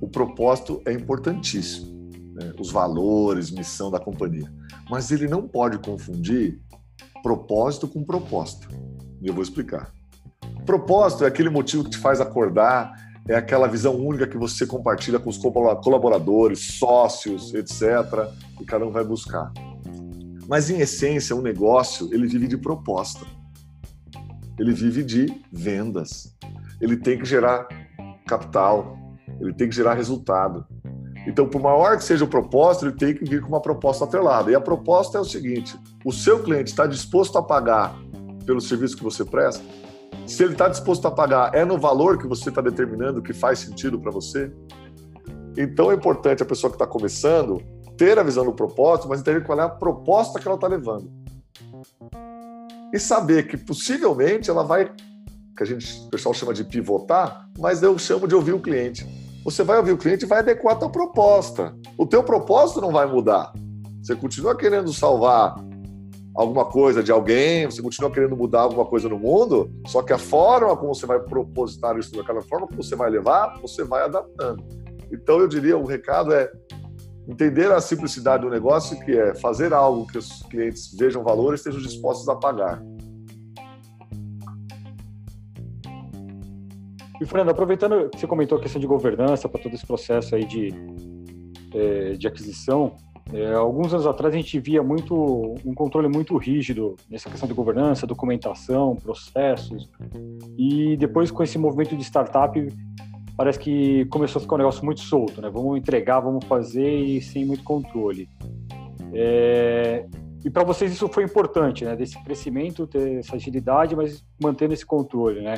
o 0.00 0.08
propósito 0.08 0.82
é 0.86 0.92
importantíssimo, 0.92 2.10
né? 2.34 2.52
os 2.58 2.70
valores, 2.70 3.50
missão 3.50 3.90
da 3.90 3.98
companhia. 3.98 4.52
Mas 4.90 5.10
ele 5.10 5.26
não 5.26 5.48
pode 5.48 5.78
confundir 5.78 6.60
propósito 7.22 7.88
com 7.88 8.04
propósito. 8.04 8.68
E 9.20 9.28
eu 9.28 9.34
vou 9.34 9.42
explicar. 9.42 9.92
Propósito 10.66 11.24
é 11.24 11.28
aquele 11.28 11.48
motivo 11.48 11.84
que 11.84 11.90
te 11.90 11.98
faz 11.98 12.20
acordar, 12.20 12.92
é 13.28 13.36
aquela 13.36 13.68
visão 13.68 13.96
única 13.96 14.26
que 14.26 14.36
você 14.36 14.66
compartilha 14.66 15.18
com 15.18 15.30
os 15.30 15.38
colaboradores, 15.38 16.78
sócios, 16.78 17.54
etc., 17.54 18.28
e 18.60 18.64
cada 18.64 18.84
um 18.84 18.90
vai 18.90 19.04
buscar. 19.04 19.52
Mas, 20.48 20.68
em 20.68 20.80
essência, 20.80 21.34
um 21.34 21.40
negócio, 21.40 22.12
ele 22.12 22.26
vive 22.26 22.48
de 22.48 22.58
proposta. 22.58 23.24
Ele 24.62 24.72
vive 24.72 25.02
de 25.02 25.26
vendas. 25.50 26.32
Ele 26.80 26.96
tem 26.96 27.18
que 27.18 27.24
gerar 27.24 27.66
capital, 28.28 28.96
ele 29.40 29.52
tem 29.52 29.68
que 29.68 29.74
gerar 29.74 29.94
resultado. 29.94 30.64
Então, 31.26 31.48
por 31.48 31.60
maior 31.60 31.96
que 31.96 32.04
seja 32.04 32.24
o 32.24 32.28
propósito, 32.28 32.86
ele 32.86 32.94
tem 32.94 33.12
que 33.12 33.24
vir 33.24 33.42
com 33.42 33.48
uma 33.48 33.60
proposta 33.60 34.04
atrelada. 34.04 34.52
E 34.52 34.54
a 34.54 34.60
proposta 34.60 35.18
é 35.18 35.20
o 35.20 35.24
seguinte: 35.24 35.76
o 36.04 36.12
seu 36.12 36.44
cliente 36.44 36.70
está 36.70 36.86
disposto 36.86 37.36
a 37.36 37.42
pagar 37.42 37.92
pelo 38.46 38.60
serviço 38.60 38.96
que 38.96 39.02
você 39.02 39.24
presta? 39.24 39.64
Se 40.28 40.44
ele 40.44 40.52
está 40.52 40.68
disposto 40.68 41.08
a 41.08 41.10
pagar, 41.10 41.52
é 41.56 41.64
no 41.64 41.76
valor 41.76 42.16
que 42.16 42.28
você 42.28 42.48
está 42.48 42.60
determinando 42.60 43.20
que 43.20 43.32
faz 43.32 43.58
sentido 43.58 43.98
para 43.98 44.12
você? 44.12 44.52
Então 45.58 45.90
é 45.90 45.96
importante 45.96 46.40
a 46.40 46.46
pessoa 46.46 46.70
que 46.70 46.76
está 46.76 46.86
começando 46.86 47.60
ter 47.96 48.16
a 48.16 48.22
visão 48.22 48.44
do 48.44 48.52
propósito, 48.52 49.08
mas 49.08 49.18
entender 49.18 49.42
qual 49.42 49.58
é 49.58 49.64
a 49.64 49.68
proposta 49.68 50.38
que 50.38 50.46
ela 50.46 50.54
está 50.54 50.68
levando. 50.68 51.21
E 52.92 52.98
saber 52.98 53.46
que 53.46 53.56
possivelmente 53.56 54.50
ela 54.50 54.62
vai, 54.62 54.92
que 55.56 55.62
a 55.62 55.64
gente, 55.64 56.06
o 56.06 56.10
pessoal 56.10 56.34
chama 56.34 56.52
de 56.52 56.64
pivotar, 56.64 57.48
mas 57.58 57.82
eu 57.82 57.98
chamo 57.98 58.28
de 58.28 58.34
ouvir 58.34 58.52
o 58.52 58.60
cliente. 58.60 59.06
Você 59.44 59.64
vai 59.64 59.78
ouvir 59.78 59.92
o 59.92 59.98
cliente 59.98 60.24
e 60.24 60.28
vai 60.28 60.40
adequar 60.40 60.74
a 60.74 60.78
tua 60.78 60.90
proposta. 60.90 61.74
O 61.96 62.06
teu 62.06 62.22
propósito 62.22 62.80
não 62.80 62.92
vai 62.92 63.06
mudar. 63.06 63.52
Você 64.02 64.14
continua 64.14 64.56
querendo 64.56 64.92
salvar 64.92 65.54
alguma 66.34 66.64
coisa 66.64 67.02
de 67.02 67.12
alguém, 67.12 67.66
você 67.66 67.82
continua 67.82 68.10
querendo 68.10 68.36
mudar 68.36 68.62
alguma 68.62 68.84
coisa 68.84 69.08
no 69.08 69.18
mundo, 69.18 69.70
só 69.86 70.02
que 70.02 70.12
a 70.12 70.18
forma 70.18 70.76
como 70.76 70.94
você 70.94 71.06
vai 71.06 71.20
propositar 71.20 71.96
isso 71.98 72.14
daquela 72.14 72.40
forma, 72.42 72.66
como 72.66 72.82
você 72.82 72.96
vai 72.96 73.10
levar, 73.10 73.58
você 73.60 73.84
vai 73.84 74.04
adaptando. 74.04 74.64
Então 75.12 75.38
eu 75.40 75.46
diria, 75.46 75.76
o 75.76 75.84
recado 75.84 76.32
é 76.32 76.50
entender 77.28 77.70
a 77.70 77.80
simplicidade 77.80 78.42
do 78.42 78.50
negócio, 78.50 78.98
que 79.04 79.12
é 79.12 79.34
fazer 79.34 79.72
algo 79.72 80.06
que 80.06 80.18
os 80.18 80.42
clientes 80.42 80.94
vejam 80.96 81.22
valor 81.22 81.52
e 81.52 81.54
estejam 81.56 81.80
dispostos 81.80 82.28
a 82.28 82.36
pagar. 82.36 82.82
E, 87.20 87.24
Fernando, 87.24 87.50
aproveitando 87.50 88.10
que 88.10 88.18
você 88.18 88.26
comentou 88.26 88.58
a 88.58 88.60
questão 88.60 88.80
de 88.80 88.86
governança 88.86 89.48
para 89.48 89.62
todo 89.62 89.74
esse 89.74 89.86
processo 89.86 90.34
aí 90.34 90.44
de, 90.44 90.74
é, 91.72 92.12
de 92.14 92.26
aquisição, 92.26 92.96
é, 93.32 93.54
alguns 93.54 93.94
anos 93.94 94.06
atrás 94.06 94.34
a 94.34 94.36
gente 94.36 94.58
via 94.58 94.82
muito 94.82 95.54
um 95.64 95.72
controle 95.72 96.08
muito 96.08 96.36
rígido 96.36 96.96
nessa 97.08 97.30
questão 97.30 97.48
de 97.48 97.54
governança, 97.54 98.06
documentação, 98.06 98.96
processos. 98.96 99.88
E 100.58 100.96
depois 100.96 101.30
com 101.30 101.42
esse 101.42 101.56
movimento 101.56 101.96
de 101.96 102.02
startup 102.02 102.60
parece 103.36 103.58
que 103.58 104.04
começou 104.06 104.40
a 104.40 104.42
ficar 104.42 104.54
um 104.56 104.58
negócio 104.58 104.84
muito 104.84 105.00
solto, 105.00 105.40
né? 105.40 105.50
Vamos 105.50 105.78
entregar, 105.78 106.20
vamos 106.20 106.44
fazer 106.44 106.88
e 106.88 107.20
sem 107.20 107.44
muito 107.44 107.64
controle. 107.64 108.28
É, 109.12 110.06
e 110.44 110.50
para 110.50 110.64
vocês 110.64 110.92
isso 110.92 111.08
foi 111.08 111.24
importante, 111.24 111.84
né? 111.84 111.94
Desse 111.94 112.22
crescimento, 112.22 112.86
ter 112.86 113.18
essa 113.18 113.36
agilidade, 113.36 113.94
mas 113.94 114.24
mantendo 114.42 114.74
esse 114.74 114.84
controle, 114.84 115.40
né? 115.40 115.54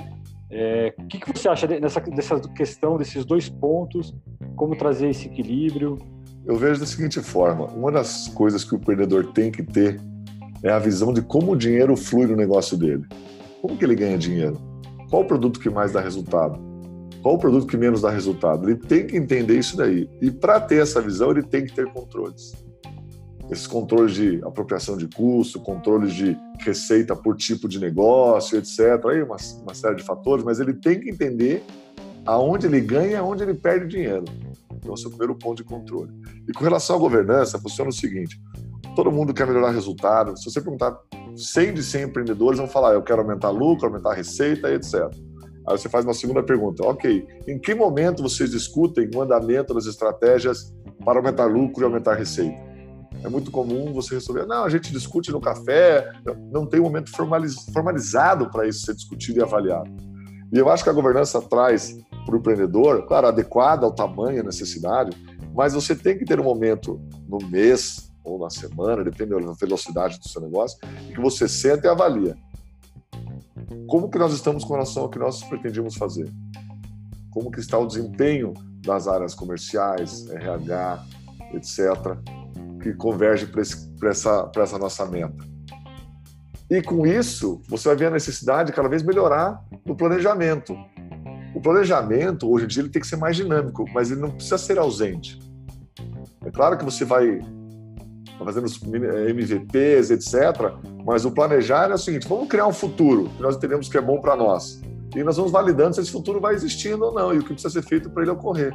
É, 0.50 0.94
o 0.98 1.06
que, 1.06 1.18
que 1.18 1.32
você 1.32 1.48
acha 1.48 1.66
dessa, 1.66 2.00
dessa 2.00 2.40
questão, 2.40 2.96
desses 2.96 3.24
dois 3.24 3.48
pontos? 3.48 4.14
Como 4.54 4.76
trazer 4.76 5.08
esse 5.08 5.26
equilíbrio? 5.26 5.98
Eu 6.44 6.56
vejo 6.56 6.80
da 6.80 6.86
seguinte 6.86 7.20
forma: 7.20 7.66
uma 7.66 7.90
das 7.90 8.28
coisas 8.28 8.62
que 8.62 8.74
o 8.74 8.76
empreendedor 8.76 9.32
tem 9.32 9.50
que 9.50 9.62
ter 9.62 10.00
é 10.62 10.70
a 10.70 10.78
visão 10.78 11.12
de 11.12 11.22
como 11.22 11.52
o 11.52 11.56
dinheiro 11.56 11.96
flui 11.96 12.26
no 12.26 12.36
negócio 12.36 12.76
dele. 12.76 13.04
Como 13.60 13.76
que 13.76 13.84
ele 13.84 13.94
ganha 13.94 14.18
dinheiro? 14.18 14.58
Qual 15.08 15.22
o 15.22 15.26
produto 15.26 15.58
que 15.58 15.70
mais 15.70 15.92
dá 15.92 16.00
resultado? 16.00 16.73
Qual 17.24 17.36
o 17.36 17.38
produto 17.38 17.66
que 17.66 17.78
menos 17.78 18.02
dá 18.02 18.10
resultado? 18.10 18.68
Ele 18.68 18.78
tem 18.78 19.06
que 19.06 19.16
entender 19.16 19.58
isso 19.58 19.78
daí. 19.78 20.06
E 20.20 20.30
para 20.30 20.60
ter 20.60 20.82
essa 20.82 21.00
visão, 21.00 21.30
ele 21.30 21.42
tem 21.42 21.64
que 21.64 21.72
ter 21.72 21.90
controles. 21.90 22.52
Esses 23.50 23.66
controles 23.66 24.14
de 24.14 24.42
apropriação 24.44 24.94
de 24.94 25.08
custo, 25.08 25.58
controles 25.58 26.12
de 26.12 26.36
receita 26.58 27.16
por 27.16 27.34
tipo 27.34 27.66
de 27.66 27.80
negócio, 27.80 28.58
etc. 28.58 29.02
Aí 29.06 29.22
uma, 29.22 29.36
uma 29.62 29.72
série 29.72 29.94
de 29.94 30.02
fatores, 30.02 30.44
mas 30.44 30.60
ele 30.60 30.74
tem 30.74 31.00
que 31.00 31.08
entender 31.08 31.64
aonde 32.26 32.66
ele 32.66 32.82
ganha 32.82 33.12
e 33.12 33.16
aonde 33.16 33.42
ele 33.42 33.54
perde 33.54 33.86
dinheiro. 33.86 34.24
Então, 34.74 34.92
esse 34.92 35.04
é 35.04 35.06
o 35.06 35.10
primeiro 35.10 35.34
ponto 35.34 35.56
de 35.56 35.64
controle. 35.64 36.10
E 36.46 36.52
com 36.52 36.62
relação 36.62 36.96
à 36.96 36.98
governança, 36.98 37.58
funciona 37.58 37.88
o 37.88 37.92
seguinte: 37.92 38.38
todo 38.94 39.10
mundo 39.10 39.32
quer 39.32 39.46
melhorar 39.46 39.70
resultado. 39.70 40.38
Se 40.38 40.44
você 40.44 40.60
perguntar 40.60 40.94
100 41.34 41.72
de 41.72 41.82
100 41.82 42.02
empreendedores, 42.02 42.58
vão 42.58 42.68
falar: 42.68 42.92
eu 42.92 43.02
quero 43.02 43.22
aumentar 43.22 43.48
lucro, 43.48 43.86
aumentar 43.86 44.12
receita, 44.12 44.70
etc. 44.70 45.10
Aí 45.66 45.78
você 45.78 45.88
faz 45.88 46.04
uma 46.04 46.14
segunda 46.14 46.42
pergunta: 46.42 46.84
ok, 46.84 47.26
em 47.48 47.58
que 47.58 47.74
momento 47.74 48.22
vocês 48.22 48.50
discutem 48.50 49.08
o 49.14 49.22
andamento 49.22 49.74
das 49.74 49.86
estratégias 49.86 50.74
para 51.04 51.18
aumentar 51.18 51.46
lucro 51.46 51.82
e 51.82 51.84
aumentar 51.84 52.14
receita? 52.14 52.74
É 53.22 53.28
muito 53.28 53.50
comum 53.50 53.92
você 53.92 54.14
resolver, 54.14 54.44
não, 54.44 54.64
a 54.64 54.68
gente 54.68 54.92
discute 54.92 55.32
no 55.32 55.40
café, 55.40 56.12
não 56.52 56.66
tem 56.66 56.78
um 56.78 56.84
momento 56.84 57.10
formalizado 57.72 58.50
para 58.50 58.66
isso 58.66 58.84
ser 58.84 58.94
discutido 58.94 59.38
e 59.38 59.42
avaliado. 59.42 59.90
E 60.52 60.58
eu 60.58 60.68
acho 60.68 60.84
que 60.84 60.90
a 60.90 60.92
governança 60.92 61.40
traz 61.40 61.96
para 62.26 62.34
o 62.34 62.38
empreendedor, 62.38 63.06
claro, 63.06 63.26
adequada 63.26 63.86
ao 63.86 63.94
tamanho 63.94 64.36
e 64.36 64.40
à 64.40 64.42
necessidade, 64.42 65.16
mas 65.54 65.72
você 65.72 65.94
tem 65.94 66.18
que 66.18 66.24
ter 66.24 66.38
um 66.38 66.44
momento 66.44 67.00
no 67.26 67.38
mês 67.48 68.12
ou 68.22 68.38
na 68.38 68.50
semana, 68.50 69.02
dependendo 69.04 69.46
da 69.46 69.52
velocidade 69.52 70.18
do 70.18 70.28
seu 70.28 70.42
negócio, 70.42 70.78
que 71.08 71.20
você 71.20 71.48
senta 71.48 71.86
e 71.86 71.90
avalia. 71.90 72.36
Como 73.88 74.10
que 74.10 74.18
nós 74.18 74.32
estamos 74.32 74.64
com 74.64 74.74
relação 74.74 75.04
ao 75.04 75.08
que 75.08 75.18
nós 75.18 75.42
pretendíamos 75.44 75.94
fazer? 75.96 76.30
Como 77.30 77.50
que 77.50 77.60
está 77.60 77.78
o 77.78 77.86
desempenho 77.86 78.54
das 78.84 79.08
áreas 79.08 79.34
comerciais, 79.34 80.28
RH, 80.30 81.04
etc., 81.54 82.16
que 82.82 82.92
converge 82.94 83.46
para 83.46 84.10
essa, 84.10 84.50
essa 84.56 84.78
nossa 84.78 85.06
meta? 85.06 85.44
E 86.70 86.82
com 86.82 87.06
isso, 87.06 87.60
você 87.68 87.88
vai 87.88 87.96
ver 87.96 88.06
a 88.06 88.10
necessidade 88.10 88.70
de 88.70 88.76
cada 88.76 88.88
vez 88.88 89.02
melhorar 89.02 89.62
no 89.84 89.96
planejamento. 89.96 90.74
O 91.54 91.60
planejamento, 91.60 92.50
hoje 92.50 92.64
em 92.64 92.68
dia, 92.68 92.82
ele 92.82 92.90
tem 92.90 93.00
que 93.00 93.08
ser 93.08 93.16
mais 93.16 93.36
dinâmico, 93.36 93.84
mas 93.92 94.10
ele 94.10 94.20
não 94.20 94.30
precisa 94.30 94.58
ser 94.58 94.78
ausente. 94.78 95.38
É 96.44 96.50
claro 96.50 96.76
que 96.76 96.84
você 96.84 97.04
vai 97.04 97.40
fazendo 98.38 98.64
os 98.64 98.80
MVPs, 98.82 100.10
etc., 100.10 100.72
mas 101.04 101.24
o 101.24 101.30
planejar 101.30 101.90
é 101.90 101.94
o 101.94 101.98
seguinte: 101.98 102.26
vamos 102.28 102.48
criar 102.48 102.66
um 102.66 102.72
futuro 102.72 103.30
que 103.36 103.42
nós 103.42 103.56
entendemos 103.56 103.88
que 103.88 103.96
é 103.96 104.00
bom 104.00 104.20
para 104.20 104.36
nós. 104.36 104.80
E 105.14 105.22
nós 105.22 105.36
vamos 105.36 105.52
validando 105.52 105.94
se 105.94 106.00
esse 106.00 106.10
futuro 106.10 106.40
vai 106.40 106.54
existindo 106.54 107.04
ou 107.04 107.12
não 107.12 107.32
e 107.32 107.38
o 107.38 107.42
que 107.42 107.52
precisa 107.52 107.70
ser 107.70 107.82
feito 107.82 108.10
para 108.10 108.22
ele 108.22 108.32
ocorrer. 108.32 108.72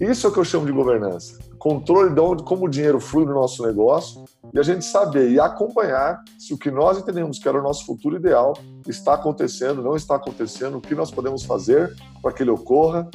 Isso 0.00 0.26
é 0.26 0.30
o 0.30 0.32
que 0.32 0.38
eu 0.38 0.44
chamo 0.44 0.66
de 0.66 0.72
governança. 0.72 1.38
Controle 1.58 2.12
de 2.12 2.20
onde, 2.20 2.42
como 2.42 2.66
o 2.66 2.68
dinheiro 2.68 3.00
flui 3.00 3.24
no 3.24 3.32
nosso 3.32 3.66
negócio 3.66 4.24
e 4.52 4.58
a 4.58 4.62
gente 4.62 4.84
saber 4.84 5.30
e 5.30 5.40
acompanhar 5.40 6.22
se 6.38 6.52
o 6.52 6.58
que 6.58 6.70
nós 6.70 6.98
entendemos 6.98 7.38
que 7.38 7.48
era 7.48 7.58
o 7.58 7.62
nosso 7.62 7.86
futuro 7.86 8.16
ideal 8.16 8.52
está 8.86 9.14
acontecendo, 9.14 9.82
não 9.82 9.96
está 9.96 10.16
acontecendo, 10.16 10.76
o 10.76 10.80
que 10.80 10.94
nós 10.94 11.10
podemos 11.10 11.44
fazer 11.44 11.94
para 12.20 12.30
que 12.30 12.42
ele 12.42 12.50
ocorra, 12.50 13.08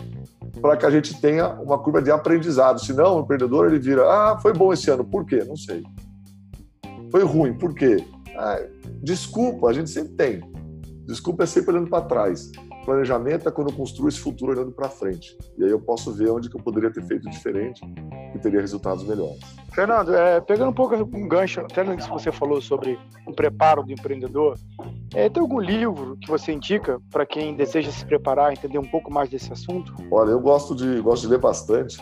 para 0.60 0.76
que 0.76 0.86
a 0.86 0.90
gente 0.90 1.20
tenha 1.22 1.50
uma 1.62 1.78
curva 1.78 2.02
de 2.02 2.10
aprendizado. 2.10 2.84
Senão, 2.84 3.18
o 3.18 3.22
empreendedor 3.22 3.68
ele 3.68 3.80
vira, 3.80 4.04
ah, 4.10 4.40
foi 4.42 4.52
bom 4.52 4.74
esse 4.74 4.90
ano, 4.90 5.06
por 5.06 5.24
quê? 5.24 5.44
Não 5.48 5.56
sei. 5.56 5.84
Foi 7.12 7.24
ruim, 7.24 7.54
por 7.54 7.76
quê? 7.76 8.04
Ah, 8.36 8.60
desculpa, 9.04 9.70
a 9.70 9.74
gente 9.74 9.90
sempre 9.92 10.14
tem. 10.14 10.42
Desculpa 11.06 11.44
é 11.44 11.46
sempre 11.46 11.72
olhando 11.72 11.90
para 11.90 12.06
trás. 12.06 12.52
Planejamento 12.86 13.48
é 13.48 13.52
quando 13.52 13.70
eu 13.70 13.76
construo 13.76 14.08
esse 14.08 14.20
futuro 14.20 14.52
olhando 14.52 14.72
para 14.72 14.90
frente. 14.90 15.38
E 15.58 15.64
aí 15.64 15.70
eu 15.70 15.80
posso 15.80 16.12
ver 16.14 16.30
onde 16.30 16.50
que 16.50 16.56
eu 16.56 16.62
poderia 16.62 16.92
ter 16.92 17.04
feito 17.04 17.30
diferente 17.30 17.82
e 18.36 18.40
teria 18.40 18.60
resultados 18.60 19.04
melhores. 19.04 19.40
Fernando, 19.74 20.14
é, 20.14 20.42
pegando 20.42 20.70
um 20.70 20.74
pouco 20.74 20.96
um 20.96 21.28
gancho, 21.28 21.62
até 21.62 21.84
no 21.84 21.96
que 21.96 22.10
você 22.10 22.32
falou 22.32 22.62
sobre 22.62 22.98
o 23.28 23.34
preparo 23.34 23.84
do 23.84 23.92
empreendedor, 23.92 24.58
é, 25.14 25.30
tem 25.30 25.42
algum 25.42 25.60
livro 25.60 26.18
que 26.22 26.30
você 26.30 26.52
indica 26.52 27.00
para 27.12 27.26
quem 27.26 27.56
deseja 27.56 27.92
se 27.92 28.06
preparar, 28.06 28.52
entender 28.52 28.80
um 28.80 28.90
pouco 28.90 29.12
mais 29.12 29.30
desse 29.30 29.52
assunto? 29.52 29.94
Olha, 30.10 30.32
eu 30.32 30.40
gosto 30.40 30.76
de, 30.76 31.02
gosto 31.02 31.24
de 31.24 31.30
ler 31.30 31.40
bastante. 31.40 32.02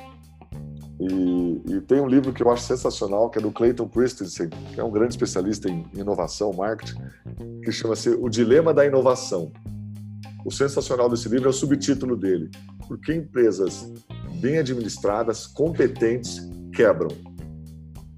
E, 1.00 1.62
e, 1.76 1.82
tem 1.82 2.02
um 2.02 2.08
livro 2.08 2.34
que 2.34 2.44
eu 2.44 2.52
acho 2.52 2.64
sensacional, 2.64 3.30
que 3.30 3.40
é 3.40 3.42
do 3.42 3.52
Clayton 3.52 3.88
Christensen, 3.88 4.50
que 4.50 4.80
é 4.80 4.84
um 4.84 4.92
grande 4.92 5.14
especialista 5.14 5.70
em 5.70 5.86
inovação, 5.96 6.52
marketing, 6.52 7.00
que 7.64 7.72
chama-se 7.72 8.10
O 8.10 8.28
Dilema 8.28 8.74
da 8.74 8.86
Inovação. 8.86 9.52
O 10.50 10.52
sensacional 10.52 11.08
desse 11.08 11.30
livro 11.30 11.46
é 11.46 11.50
o 11.50 11.54
subtítulo 11.54 12.18
dele: 12.18 12.50
Por 12.88 13.00
que 13.00 13.14
empresas 13.14 13.94
bem 14.42 14.58
administradas, 14.58 15.46
competentes, 15.46 16.50
quebram? 16.74 17.10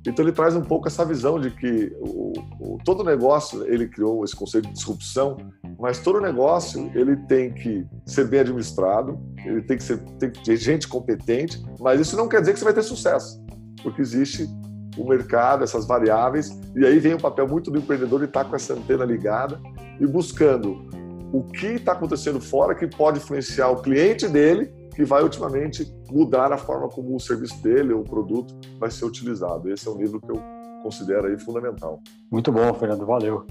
Então 0.08 0.26
ele 0.26 0.32
traz 0.32 0.56
um 0.56 0.62
pouco 0.62 0.88
essa 0.88 1.06
visão 1.06 1.40
de 1.40 1.52
que 1.52 1.94
o, 2.00 2.32
o, 2.60 2.78
todo 2.84 3.04
negócio 3.04 3.68
ele 3.68 3.88
criou 3.88 4.24
esse 4.24 4.36
conceito 4.36 4.68
de 4.68 4.74
disrupção, 4.74 5.38
mas 5.78 6.00
todo 6.00 6.20
negócio 6.20 6.90
ele 6.96 7.18
tem 7.28 7.54
que 7.54 7.86
ser 8.06 8.28
bem 8.28 8.40
administrado, 8.40 9.20
ele 9.46 9.62
tem 9.62 9.78
que 9.78 9.84
ser 9.84 10.00
tem 10.18 10.32
que 10.32 10.44
ter 10.44 10.56
gente 10.56 10.88
competente, 10.88 11.64
mas 11.80 12.00
isso 12.00 12.16
não 12.16 12.28
quer 12.28 12.40
dizer 12.40 12.54
que 12.54 12.60
você 12.60 12.66
vai 12.66 12.74
ter 12.74 12.82
sucesso, 12.82 13.44
porque 13.84 14.02
existe 14.02 14.50
o 14.98 15.08
mercado, 15.08 15.64
essas 15.64 15.86
variáveis, 15.86 16.50
e 16.76 16.84
aí 16.84 16.98
vem 16.98 17.14
o 17.14 17.20
papel 17.20 17.48
muito 17.48 17.70
do 17.70 17.78
empreendedor 17.78 18.20
de 18.20 18.26
estar 18.26 18.46
com 18.46 18.56
essa 18.56 18.74
antena 18.74 19.06
ligada 19.06 19.60
e 20.00 20.08
buscando 20.08 20.90
o 21.32 21.44
que 21.44 21.68
está 21.68 21.94
acontecendo 21.94 22.40
fora 22.42 22.76
que 22.76 22.88
pode 22.88 23.20
influenciar 23.20 23.70
o 23.70 23.82
cliente 23.82 24.28
dele 24.28 24.72
que 24.94 25.06
vai 25.06 25.24
ultimamente 25.24 25.90
mudar 26.10 26.52
a 26.52 26.58
forma 26.58 26.90
como 26.90 27.16
o 27.16 27.20
serviço 27.20 27.62
dele 27.64 27.94
ou 27.94 28.02
o 28.02 28.04
produto 28.04 28.54
vai 28.78 28.92
ser 28.92 29.06
utilizado. 29.06 29.72
Esse 29.72 29.88
é 29.88 29.92
um 29.92 29.98
livro 29.98 30.20
que 30.20 30.30
eu 30.30 30.42
considero 30.84 31.28
aí 31.28 31.40
fundamental. 31.40 32.02
Muito 32.30 32.52
bom, 32.52 32.74
Fernando, 32.74 33.06
valeu. 33.06 33.46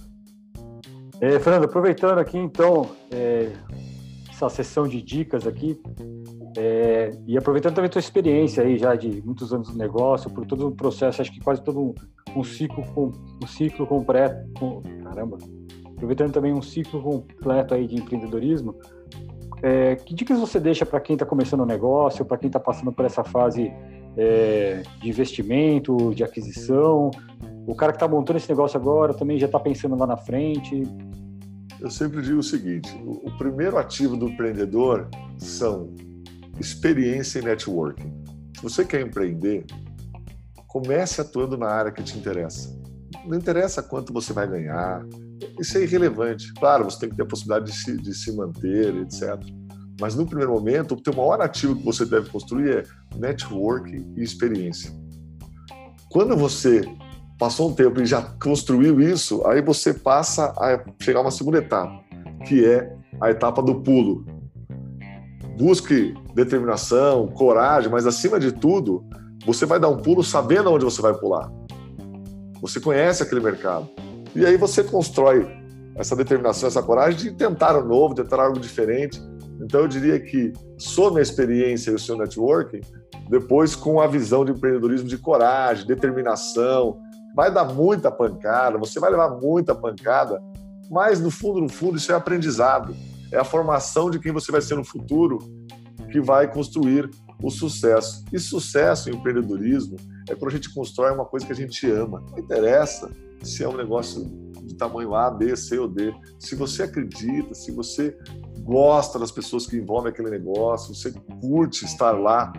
É, 1.21 1.39
Fernando, 1.39 1.65
aproveitando 1.65 2.19
aqui 2.19 2.39
então 2.39 2.91
é, 3.11 3.51
essa 4.31 4.49
sessão 4.49 4.87
de 4.87 5.03
dicas 5.03 5.47
aqui 5.47 5.81
é, 6.57 7.13
e 7.27 7.37
aproveitando 7.37 7.75
também 7.75 7.89
a 7.89 7.93
tua 7.93 8.01
experiência 8.01 8.63
aí 8.63 8.79
já 8.79 8.95
de 8.95 9.23
muitos 9.23 9.53
anos 9.53 9.71
no 9.71 9.77
negócio, 9.77 10.31
por 10.31 10.47
todo 10.47 10.69
o 10.69 10.73
processo, 10.73 11.21
acho 11.23 11.33
que 11.33 11.41
quase 11.41 11.63
todo 11.63 11.81
um, 11.81 11.95
um 12.37 12.45
ciclo 12.45 12.85
um 13.43 13.47
ciclo 13.47 13.87
completo, 13.87 14.49
com, 14.59 14.83
caramba, 15.05 15.39
aproveitando 16.01 16.33
também 16.33 16.53
um 16.53 16.63
ciclo 16.63 17.03
completo 17.03 17.75
aí 17.75 17.87
de 17.87 17.97
empreendedorismo, 17.97 18.75
é, 19.63 19.97
que 19.97 20.15
dicas 20.15 20.41
você 20.41 20.59
deixa 20.59 20.87
para 20.87 20.99
quem 20.99 21.15
está 21.15 21.27
começando 21.27 21.61
o 21.61 21.65
um 21.65 21.67
negócio, 21.67 22.25
para 22.25 22.39
quem 22.39 22.47
está 22.47 22.59
passando 22.59 22.91
por 22.91 23.05
essa 23.05 23.23
fase 23.23 23.71
é, 24.17 24.83
de 25.03 25.09
investimento, 25.09 26.15
de 26.15 26.25
aquisição? 26.25 27.11
O 27.67 27.75
cara 27.75 27.93
que 27.93 27.97
está 27.97 28.09
montando 28.09 28.39
esse 28.39 28.49
negócio 28.49 28.81
agora 28.81 29.13
também 29.13 29.39
já 29.39 29.45
está 29.45 29.61
pensando 29.61 29.95
lá 29.95 30.07
na 30.07 30.17
frente? 30.17 30.83
Eu 31.79 31.91
sempre 31.91 32.23
digo 32.23 32.39
o 32.39 32.43
seguinte: 32.43 32.91
o 33.05 33.31
primeiro 33.37 33.77
ativo 33.77 34.17
do 34.17 34.29
empreendedor 34.29 35.09
são 35.37 35.95
experiência 36.59 37.41
e 37.41 37.45
networking. 37.45 38.11
Se 38.57 38.63
você 38.63 38.85
quer 38.87 39.03
empreender, 39.03 39.67
comece 40.67 41.21
atuando 41.21 41.59
na 41.59 41.69
área 41.69 41.93
que 41.93 42.03
te 42.03 42.17
interessa. 42.17 42.75
Não 43.27 43.37
interessa 43.37 43.83
quanto 43.83 44.13
você 44.13 44.33
vai 44.33 44.49
ganhar, 44.49 45.05
isso 45.59 45.79
é 45.79 45.83
irrelevante. 45.83 46.53
Claro, 46.55 46.85
você 46.85 47.01
tem 47.01 47.11
que 47.11 47.17
ter 47.17 47.23
a 47.23 47.27
possibilidade 47.27 47.71
de 47.71 47.77
se, 47.77 47.97
de 47.97 48.15
se 48.15 48.33
manter, 48.33 48.95
etc. 48.97 49.39
Mas 50.01 50.15
no 50.15 50.27
primeiro 50.27 50.53
momento, 50.53 50.95
o 50.95 51.01
teu 51.01 51.15
maior 51.15 51.41
ativo 51.41 51.77
que 51.77 51.85
você 51.85 52.05
deve 52.07 52.31
construir 52.31 52.71
é 52.71 52.85
network 53.17 53.91
e 54.17 54.23
experiência. 54.23 54.91
Quando 56.11 56.37
você 56.37 56.83
passou 57.39 57.71
um 57.71 57.75
tempo 57.75 58.01
e 58.01 58.07
já 58.07 58.23
construiu 58.43 59.01
isso, 59.01 59.47
aí 59.47 59.63
você 59.63 59.95
passa 59.95 60.47
a 60.59 60.85
chegar 61.03 61.21
a 61.21 61.23
uma 61.23 61.31
segunda 61.31 61.59
etapa, 61.59 62.03
que 62.47 62.65
é 62.65 62.95
a 63.21 63.31
etapa 63.31 63.63
do 63.63 63.83
pulo. 63.83 64.25
Busque 65.59 66.15
determinação, 66.35 67.29
coragem, 67.29 67.91
mas 67.91 68.07
acima 68.07 68.41
de 68.41 68.53
tudo, 68.53 69.05
você 69.45 69.67
vai 69.67 69.79
dar 69.79 69.89
um 69.89 69.99
pulo 69.99 70.25
sabendo 70.25 70.71
onde 70.71 70.85
você 70.85 71.03
vai 71.03 71.15
pular. 71.15 71.51
Você 72.61 72.81
conhece 72.81 73.23
aquele 73.23 73.41
mercado. 73.41 73.89
E 74.35 74.47
aí 74.47 74.57
você 74.57 74.85
constrói 74.85 75.49
essa 75.97 76.15
determinação, 76.15 76.69
essa 76.69 76.83
coragem 76.83 77.19
de 77.19 77.33
tentar 77.33 77.77
o 77.77 77.85
novo, 77.85 78.15
tentar 78.15 78.43
algo 78.43 78.59
diferente. 78.59 79.21
Então 79.61 79.81
eu 79.81 79.89
diria 79.89 80.19
que 80.19 80.53
some 80.79 81.19
a 81.19 81.23
experiência 81.23 81.91
e 81.91 81.95
o 81.95 81.99
seu 81.99 82.17
networking 82.17 82.81
depois 83.31 83.77
com 83.77 84.01
a 84.01 84.09
visão 84.09 84.45
de 84.45 84.51
empreendedorismo 84.51 85.09
de 85.09 85.17
coragem, 85.17 85.87
determinação. 85.87 86.99
Vai 87.33 87.53
dar 87.55 87.65
muita 87.65 88.11
pancada, 88.11 88.77
você 88.77 88.99
vai 88.99 89.09
levar 89.09 89.31
muita 89.41 89.73
pancada, 89.73 90.43
mas 90.91 91.21
no 91.21 91.31
fundo, 91.31 91.61
no 91.61 91.69
fundo, 91.69 91.97
isso 91.97 92.11
é 92.11 92.15
aprendizado. 92.17 92.93
É 93.31 93.39
a 93.39 93.45
formação 93.45 94.11
de 94.11 94.19
quem 94.19 94.33
você 94.33 94.51
vai 94.51 94.61
ser 94.61 94.75
no 94.75 94.85
futuro 94.85 95.39
que 96.11 96.21
vai 96.21 96.53
construir 96.53 97.09
o 97.41 97.49
sucesso. 97.51 98.25
E 98.33 98.39
sucesso 98.41 99.09
em 99.09 99.15
empreendedorismo 99.15 99.97
é 100.29 100.35
quando 100.35 100.51
a 100.51 100.55
gente 100.57 100.75
constrói 100.75 101.13
uma 101.13 101.25
coisa 101.25 101.47
que 101.47 101.53
a 101.53 101.57
gente 101.57 101.89
ama. 101.89 102.21
Não 102.33 102.39
interessa 102.41 103.09
se 103.43 103.65
é 103.65 103.69
um 103.69 103.77
negócio 103.77 104.25
de 104.63 104.75
tamanho 104.75 105.15
A, 105.15 105.31
B, 105.31 105.57
C 105.57 105.79
ou 105.79 105.89
D. 105.89 106.15
Se 106.39 106.55
você 106.55 106.85
acredita, 106.85 107.55
se 107.55 107.73
você 107.73 108.17
gosta 108.61 109.19
das 109.19 109.31
pessoas 109.31 109.67
que 109.67 109.77
envolvem 109.77 110.13
aquele 110.13 110.31
negócio, 110.31 110.95
você 110.95 111.13
curte 111.41 111.85
estar 111.85 112.13
lá, 112.13 112.53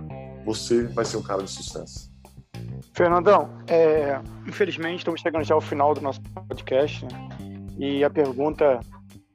você 0.45 0.83
vai 0.83 1.05
ser 1.05 1.17
um 1.17 1.21
cara 1.23 1.43
de 1.43 1.49
sucesso. 1.49 2.11
Fernandão, 2.93 3.49
é, 3.67 4.19
infelizmente 4.47 4.99
estamos 4.99 5.21
chegando 5.21 5.43
já 5.43 5.55
ao 5.55 5.61
final 5.61 5.93
do 5.93 6.01
nosso 6.01 6.21
podcast, 6.47 7.05
né? 7.05 7.29
E 7.77 8.03
a 8.03 8.09
pergunta 8.09 8.79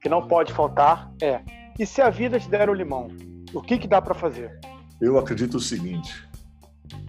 que 0.01 0.07
não 0.07 0.27
pode 0.27 0.53
faltar 0.53 1.11
é: 1.21 1.41
e 1.79 1.85
se 1.85 2.01
a 2.01 2.09
vida 2.09 2.39
te 2.39 2.49
der 2.49 2.69
o 2.69 2.73
limão, 2.73 3.07
o 3.53 3.61
que, 3.61 3.77
que 3.77 3.87
dá 3.87 4.01
para 4.01 4.13
fazer? 4.13 4.59
Eu 5.01 5.17
acredito 5.17 5.55
o 5.55 5.59
seguinte: 5.59 6.27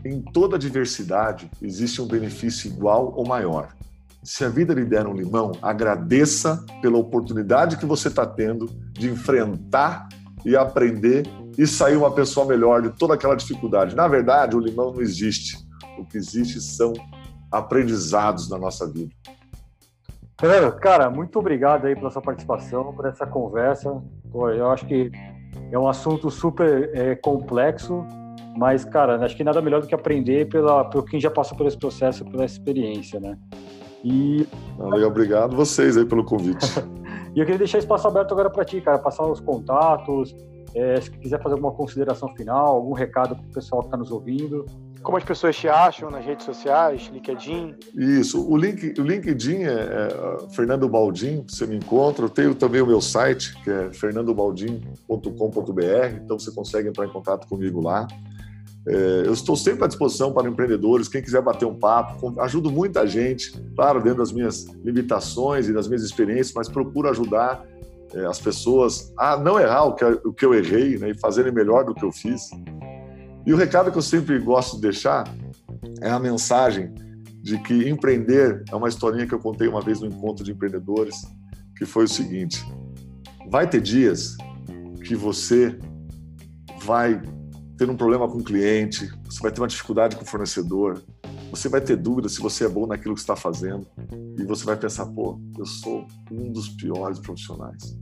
em 0.05 0.23
toda 0.23 0.59
diversidade 0.59 1.51
existe 1.61 2.01
um 2.01 2.07
benefício 2.07 2.71
igual 2.71 3.13
ou 3.15 3.27
maior. 3.27 3.75
Se 4.23 4.45
a 4.45 4.49
vida 4.49 4.75
lhe 4.75 4.85
der 4.85 5.07
um 5.07 5.15
limão, 5.15 5.53
agradeça 5.63 6.65
pela 6.83 6.99
oportunidade 6.99 7.77
que 7.77 7.87
você 7.87 8.09
está 8.09 8.27
tendo 8.27 8.67
de 8.93 9.09
enfrentar 9.09 10.09
e 10.45 10.57
aprender 10.57 11.25
e 11.57 11.67
sair 11.67 11.97
uma 11.97 12.11
pessoa 12.11 12.47
melhor 12.47 12.83
de 12.83 12.91
toda 12.91 13.15
aquela 13.15 13.35
dificuldade. 13.35 13.97
Na 13.97 14.07
verdade, 14.07 14.57
o 14.57 14.61
limão 14.61 14.93
não 14.93 15.01
existe. 15.01 15.57
O 15.99 16.05
que 16.05 16.17
existe 16.17 16.61
são 16.61 16.93
aprendizados 17.51 18.49
na 18.49 18.59
nossa 18.59 18.87
vida. 18.91 19.11
Cara, 20.81 21.11
muito 21.11 21.39
obrigado 21.39 21.87
aí 21.87 21.97
pela 21.97 22.11
sua 22.11 22.23
participação, 22.23 22.93
por 22.95 23.07
essa 23.07 23.27
conversa. 23.27 24.01
Pô, 24.31 24.49
eu 24.51 24.71
acho 24.71 24.87
que 24.87 25.11
é 25.73 25.79
um 25.79 25.89
assunto 25.89 26.31
super 26.31 26.91
é, 26.95 27.17
complexo, 27.17 28.07
mas, 28.57 28.85
cara, 28.85 29.25
acho 29.25 29.37
que 29.37 29.43
nada 29.43 29.61
melhor 29.61 29.81
do 29.81 29.89
que 29.89 29.95
aprender 29.95 30.49
pela, 30.49 30.85
por 30.85 31.05
quem 31.05 31.21
já 31.21 31.31
passou 31.31 31.57
por 31.57 31.67
esse 31.67 31.77
processo, 31.77 32.25
pela 32.25 32.45
experiência, 32.45 33.19
né? 33.19 33.37
E. 34.05 34.47
Valeu, 34.77 35.09
obrigado 35.09 35.57
vocês 35.57 35.97
aí 35.97 36.05
pelo 36.05 36.25
convite. 36.25 36.67
e 37.35 37.41
eu 37.41 37.45
queria 37.45 37.59
deixar 37.59 37.79
espaço 37.79 38.07
aberto 38.07 38.33
agora 38.33 38.51
para 38.51 38.65
ti, 38.65 38.81
cara, 38.81 38.99
passar 38.99 39.27
os 39.27 39.41
contatos, 39.41 40.35
é, 40.75 41.01
se 41.01 41.11
quiser 41.11 41.43
fazer 41.43 41.55
alguma 41.55 41.73
consideração 41.73 42.29
final, 42.35 42.77
algum 42.77 42.93
recado 42.93 43.35
para 43.35 43.45
o 43.45 43.53
pessoal 43.53 43.83
que 43.83 43.89
está 43.89 43.97
nos 43.97 44.11
ouvindo. 44.11 44.67
Como 45.03 45.17
as 45.17 45.25
pessoas 45.25 45.57
te 45.57 45.69
acham 45.69 46.11
nas 46.11 46.25
redes 46.25 46.45
sociais, 46.45 47.09
LinkedIn? 47.13 47.75
Isso, 47.95 48.45
o, 48.49 48.57
link, 48.57 48.95
o 48.99 49.03
LinkedIn 49.03 49.63
é, 49.63 49.71
é 49.71 50.09
Fernando 50.51 50.89
Baldim, 50.89 51.45
você 51.47 51.67
me 51.67 51.77
encontra. 51.77 52.25
Eu 52.25 52.29
tenho 52.29 52.55
também 52.55 52.83
o 52.83 52.87
meu 52.87 53.01
site, 53.01 53.55
que 53.63 53.71
é 53.71 53.93
fernandobaldim.com.br, 53.93 56.17
então 56.23 56.39
você 56.39 56.51
consegue 56.51 56.89
entrar 56.89 57.07
em 57.07 57.11
contato 57.11 57.47
comigo 57.47 57.81
lá. 57.81 58.09
É, 58.89 59.27
eu 59.27 59.35
estou 59.35 59.55
sempre 59.55 59.85
à 59.85 59.87
disposição 59.87 60.33
para 60.33 60.49
empreendedores, 60.49 61.09
quem 61.09 61.21
quiser 61.21 61.43
bater 61.43 61.67
um 61.67 61.75
papo, 61.75 62.41
ajudo 62.41 62.71
muita 62.71 63.07
gente, 63.07 63.53
claro, 63.77 64.03
dentro 64.03 64.21
das 64.21 64.33
minhas 64.33 64.65
limitações 64.83 65.69
e 65.69 65.75
das 65.75 65.87
minhas 65.87 66.03
experiências, 66.03 66.55
mas 66.55 66.71
procuro 66.71 67.11
ajudar 67.11 67.63
é, 68.15 68.25
as 68.25 68.41
pessoas 68.41 69.13
a 69.19 69.37
não 69.37 69.61
errar 69.61 69.85
o 69.85 69.95
que, 70.33 70.47
eu 70.47 70.55
errei 70.55 70.97
né, 70.97 71.11
e 71.11 71.15
fazerem 71.15 71.53
melhor 71.53 71.85
do 71.85 71.95
que 71.95 72.03
eu 72.03 72.11
fiz. 72.11 72.49
E 73.45 73.53
o 73.53 73.57
recado 73.57 73.93
que 73.93 73.99
eu 73.99 74.03
sempre 74.03 74.39
gosto 74.39 74.77
de 74.77 74.83
deixar 74.83 75.25
é 76.01 76.09
a 76.09 76.19
mensagem 76.19 76.91
de 77.43 77.59
que 77.59 77.89
empreender 77.89 78.65
é 78.71 78.75
uma 78.75 78.89
historinha 78.89 79.27
que 79.27 79.35
eu 79.35 79.39
contei 79.39 79.69
uma 79.69 79.83
vez 79.83 80.01
no 80.01 80.07
encontro 80.07 80.43
de 80.43 80.53
empreendedores, 80.53 81.17
que 81.77 81.85
foi 81.85 82.05
o 82.05 82.09
seguinte: 82.09 82.65
vai 83.51 83.69
ter 83.69 83.83
dias 83.83 84.35
que 85.05 85.15
você 85.15 85.79
vai 86.83 87.21
ter 87.79 87.89
um 87.89 87.97
problema 87.97 88.29
com 88.29 88.39
o 88.39 88.45
cliente, 88.45 89.09
você 89.25 89.41
vai 89.41 89.53
ter 89.53 89.61
uma 89.61 89.69
dificuldade 89.69 90.17
com 90.17 90.25
o 90.25 90.27
fornecedor, 90.27 91.01
você 91.49 91.69
vai 91.69 91.81
ter 91.81 91.97
dúvida 91.97 92.29
se 92.29 92.41
você 92.41 92.65
é 92.65 92.69
bom 92.69 92.89
naquilo 92.89 93.15
que 93.15 93.21
está 93.21 93.37
fazendo 93.37 93.87
e 94.37 94.45
você 94.45 94.65
vai 94.65 94.77
pensar, 94.77 95.07
pô, 95.07 95.41
eu 95.57 95.65
sou 95.65 96.05
um 96.31 96.51
dos 96.51 96.69
piores 96.71 97.21
profissionais. 97.21 97.97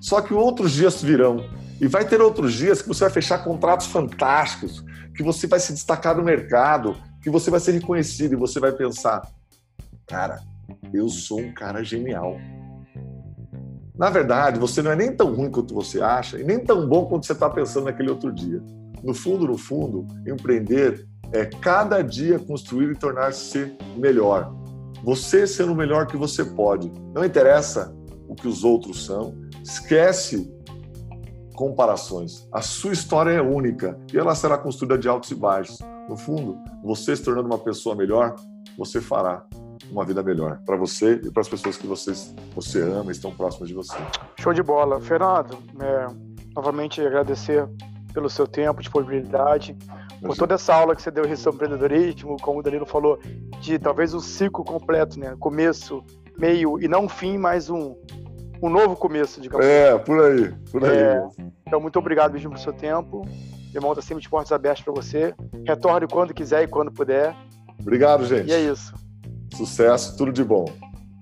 Só 0.00 0.20
que 0.20 0.34
outros 0.34 0.72
dias 0.72 1.00
virão 1.00 1.48
e 1.80 1.86
vai 1.86 2.06
ter 2.06 2.20
outros 2.20 2.54
dias 2.54 2.82
que 2.82 2.88
você 2.88 3.04
vai 3.04 3.10
fechar 3.10 3.38
contratos 3.44 3.86
fantásticos, 3.86 4.84
que 5.16 5.22
você 5.22 5.46
vai 5.46 5.60
se 5.60 5.72
destacar 5.72 6.16
no 6.16 6.24
mercado, 6.24 6.96
que 7.22 7.30
você 7.30 7.50
vai 7.50 7.60
ser 7.60 7.72
reconhecido 7.72 8.32
e 8.32 8.36
você 8.36 8.58
vai 8.58 8.72
pensar, 8.72 9.22
cara, 10.08 10.40
eu 10.92 11.08
sou 11.08 11.40
um 11.40 11.52
cara 11.52 11.84
genial. 11.84 12.36
Na 13.96 14.10
verdade, 14.10 14.58
você 14.58 14.82
não 14.82 14.90
é 14.90 14.96
nem 14.96 15.14
tão 15.14 15.34
ruim 15.34 15.50
quanto 15.50 15.74
você 15.74 16.00
acha 16.00 16.38
e 16.38 16.44
nem 16.44 16.58
tão 16.58 16.88
bom 16.88 17.06
quanto 17.06 17.26
você 17.26 17.32
está 17.32 17.48
pensando 17.48 17.84
naquele 17.84 18.10
outro 18.10 18.32
dia. 18.32 18.60
No 19.02 19.14
fundo, 19.14 19.46
no 19.46 19.56
fundo, 19.56 20.06
empreender 20.26 21.06
é 21.32 21.44
cada 21.44 22.02
dia 22.02 22.38
construir 22.38 22.90
e 22.90 22.98
tornar-se 22.98 23.76
melhor. 23.96 24.52
Você 25.02 25.46
sendo 25.46 25.72
o 25.72 25.76
melhor 25.76 26.06
que 26.06 26.16
você 26.16 26.44
pode. 26.44 26.90
Não 27.12 27.24
interessa 27.24 27.94
o 28.28 28.34
que 28.34 28.48
os 28.48 28.64
outros 28.64 29.04
são, 29.04 29.34
Esquece 29.64 30.52
comparações. 31.54 32.46
A 32.52 32.60
sua 32.60 32.92
história 32.92 33.30
é 33.30 33.40
única 33.40 33.98
e 34.12 34.18
ela 34.18 34.34
será 34.34 34.58
construída 34.58 34.98
de 34.98 35.08
altos 35.08 35.30
e 35.30 35.34
baixos. 35.34 35.78
No 36.06 36.18
fundo, 36.18 36.58
você 36.82 37.16
se 37.16 37.22
tornando 37.22 37.46
uma 37.46 37.58
pessoa 37.58 37.96
melhor, 37.96 38.34
você 38.76 39.00
fará 39.00 39.46
uma 39.90 40.04
vida 40.04 40.22
melhor 40.22 40.58
para 40.64 40.76
você 40.76 41.20
e 41.22 41.30
para 41.30 41.40
as 41.40 41.48
pessoas 41.48 41.76
que 41.76 41.86
você, 41.86 42.12
você 42.54 42.80
ama 42.80 43.10
e 43.10 43.12
estão 43.12 43.32
próximas 43.32 43.68
de 43.68 43.74
você. 43.74 43.96
Show 44.40 44.52
de 44.52 44.62
bola. 44.62 45.00
Fernando, 45.00 45.58
é, 45.80 46.06
novamente 46.54 47.00
agradecer 47.00 47.68
pelo 48.12 48.30
seu 48.30 48.46
tempo, 48.46 48.80
disponibilidade, 48.80 49.76
por 50.24 50.36
toda 50.36 50.54
essa 50.54 50.74
aula 50.74 50.94
que 50.94 51.02
você 51.02 51.10
deu 51.10 51.24
sobre 51.36 51.66
empreendedorismo, 51.66 52.36
como 52.40 52.60
o 52.60 52.62
Danilo 52.62 52.86
falou, 52.86 53.18
de 53.60 53.78
talvez 53.78 54.14
um 54.14 54.20
ciclo 54.20 54.64
completo, 54.64 55.18
né? 55.18 55.36
Começo, 55.38 56.02
meio 56.38 56.80
e 56.80 56.88
não 56.88 57.08
fim, 57.08 57.36
mas 57.36 57.68
um, 57.68 57.96
um 58.62 58.70
novo 58.70 58.96
começo, 58.96 59.40
digamos 59.40 59.66
É, 59.66 59.90
assim. 59.90 60.04
por 60.04 60.24
aí, 60.24 60.54
por 60.70 60.84
aí. 60.84 60.96
É, 60.96 61.28
então, 61.66 61.80
muito 61.80 61.98
obrigado 61.98 62.32
mesmo 62.32 62.50
pelo 62.50 62.62
seu 62.62 62.72
tempo. 62.72 63.22
Irmão, 63.74 63.90
está 63.90 64.02
sempre 64.02 64.22
de 64.22 64.28
portas 64.28 64.52
abertas 64.52 64.84
para 64.84 64.92
você. 64.92 65.34
Retorne 65.66 66.06
quando 66.06 66.32
quiser 66.32 66.62
e 66.62 66.68
quando 66.68 66.92
puder. 66.92 67.34
Obrigado, 67.80 68.24
gente. 68.24 68.48
E 68.48 68.52
é 68.52 68.60
isso. 68.60 68.94
Sucesso, 69.54 70.16
tudo 70.16 70.32
de 70.32 70.44
bom. 70.44 70.64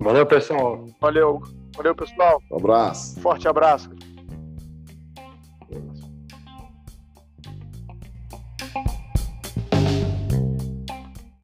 Valeu, 0.01 0.27
pessoal. 0.27 0.87
Valeu. 1.01 1.41
Valeu, 1.77 1.95
pessoal. 1.95 2.43
Um 2.51 2.57
abraço. 2.57 3.21
Forte 3.21 3.47
abraço. 3.49 3.91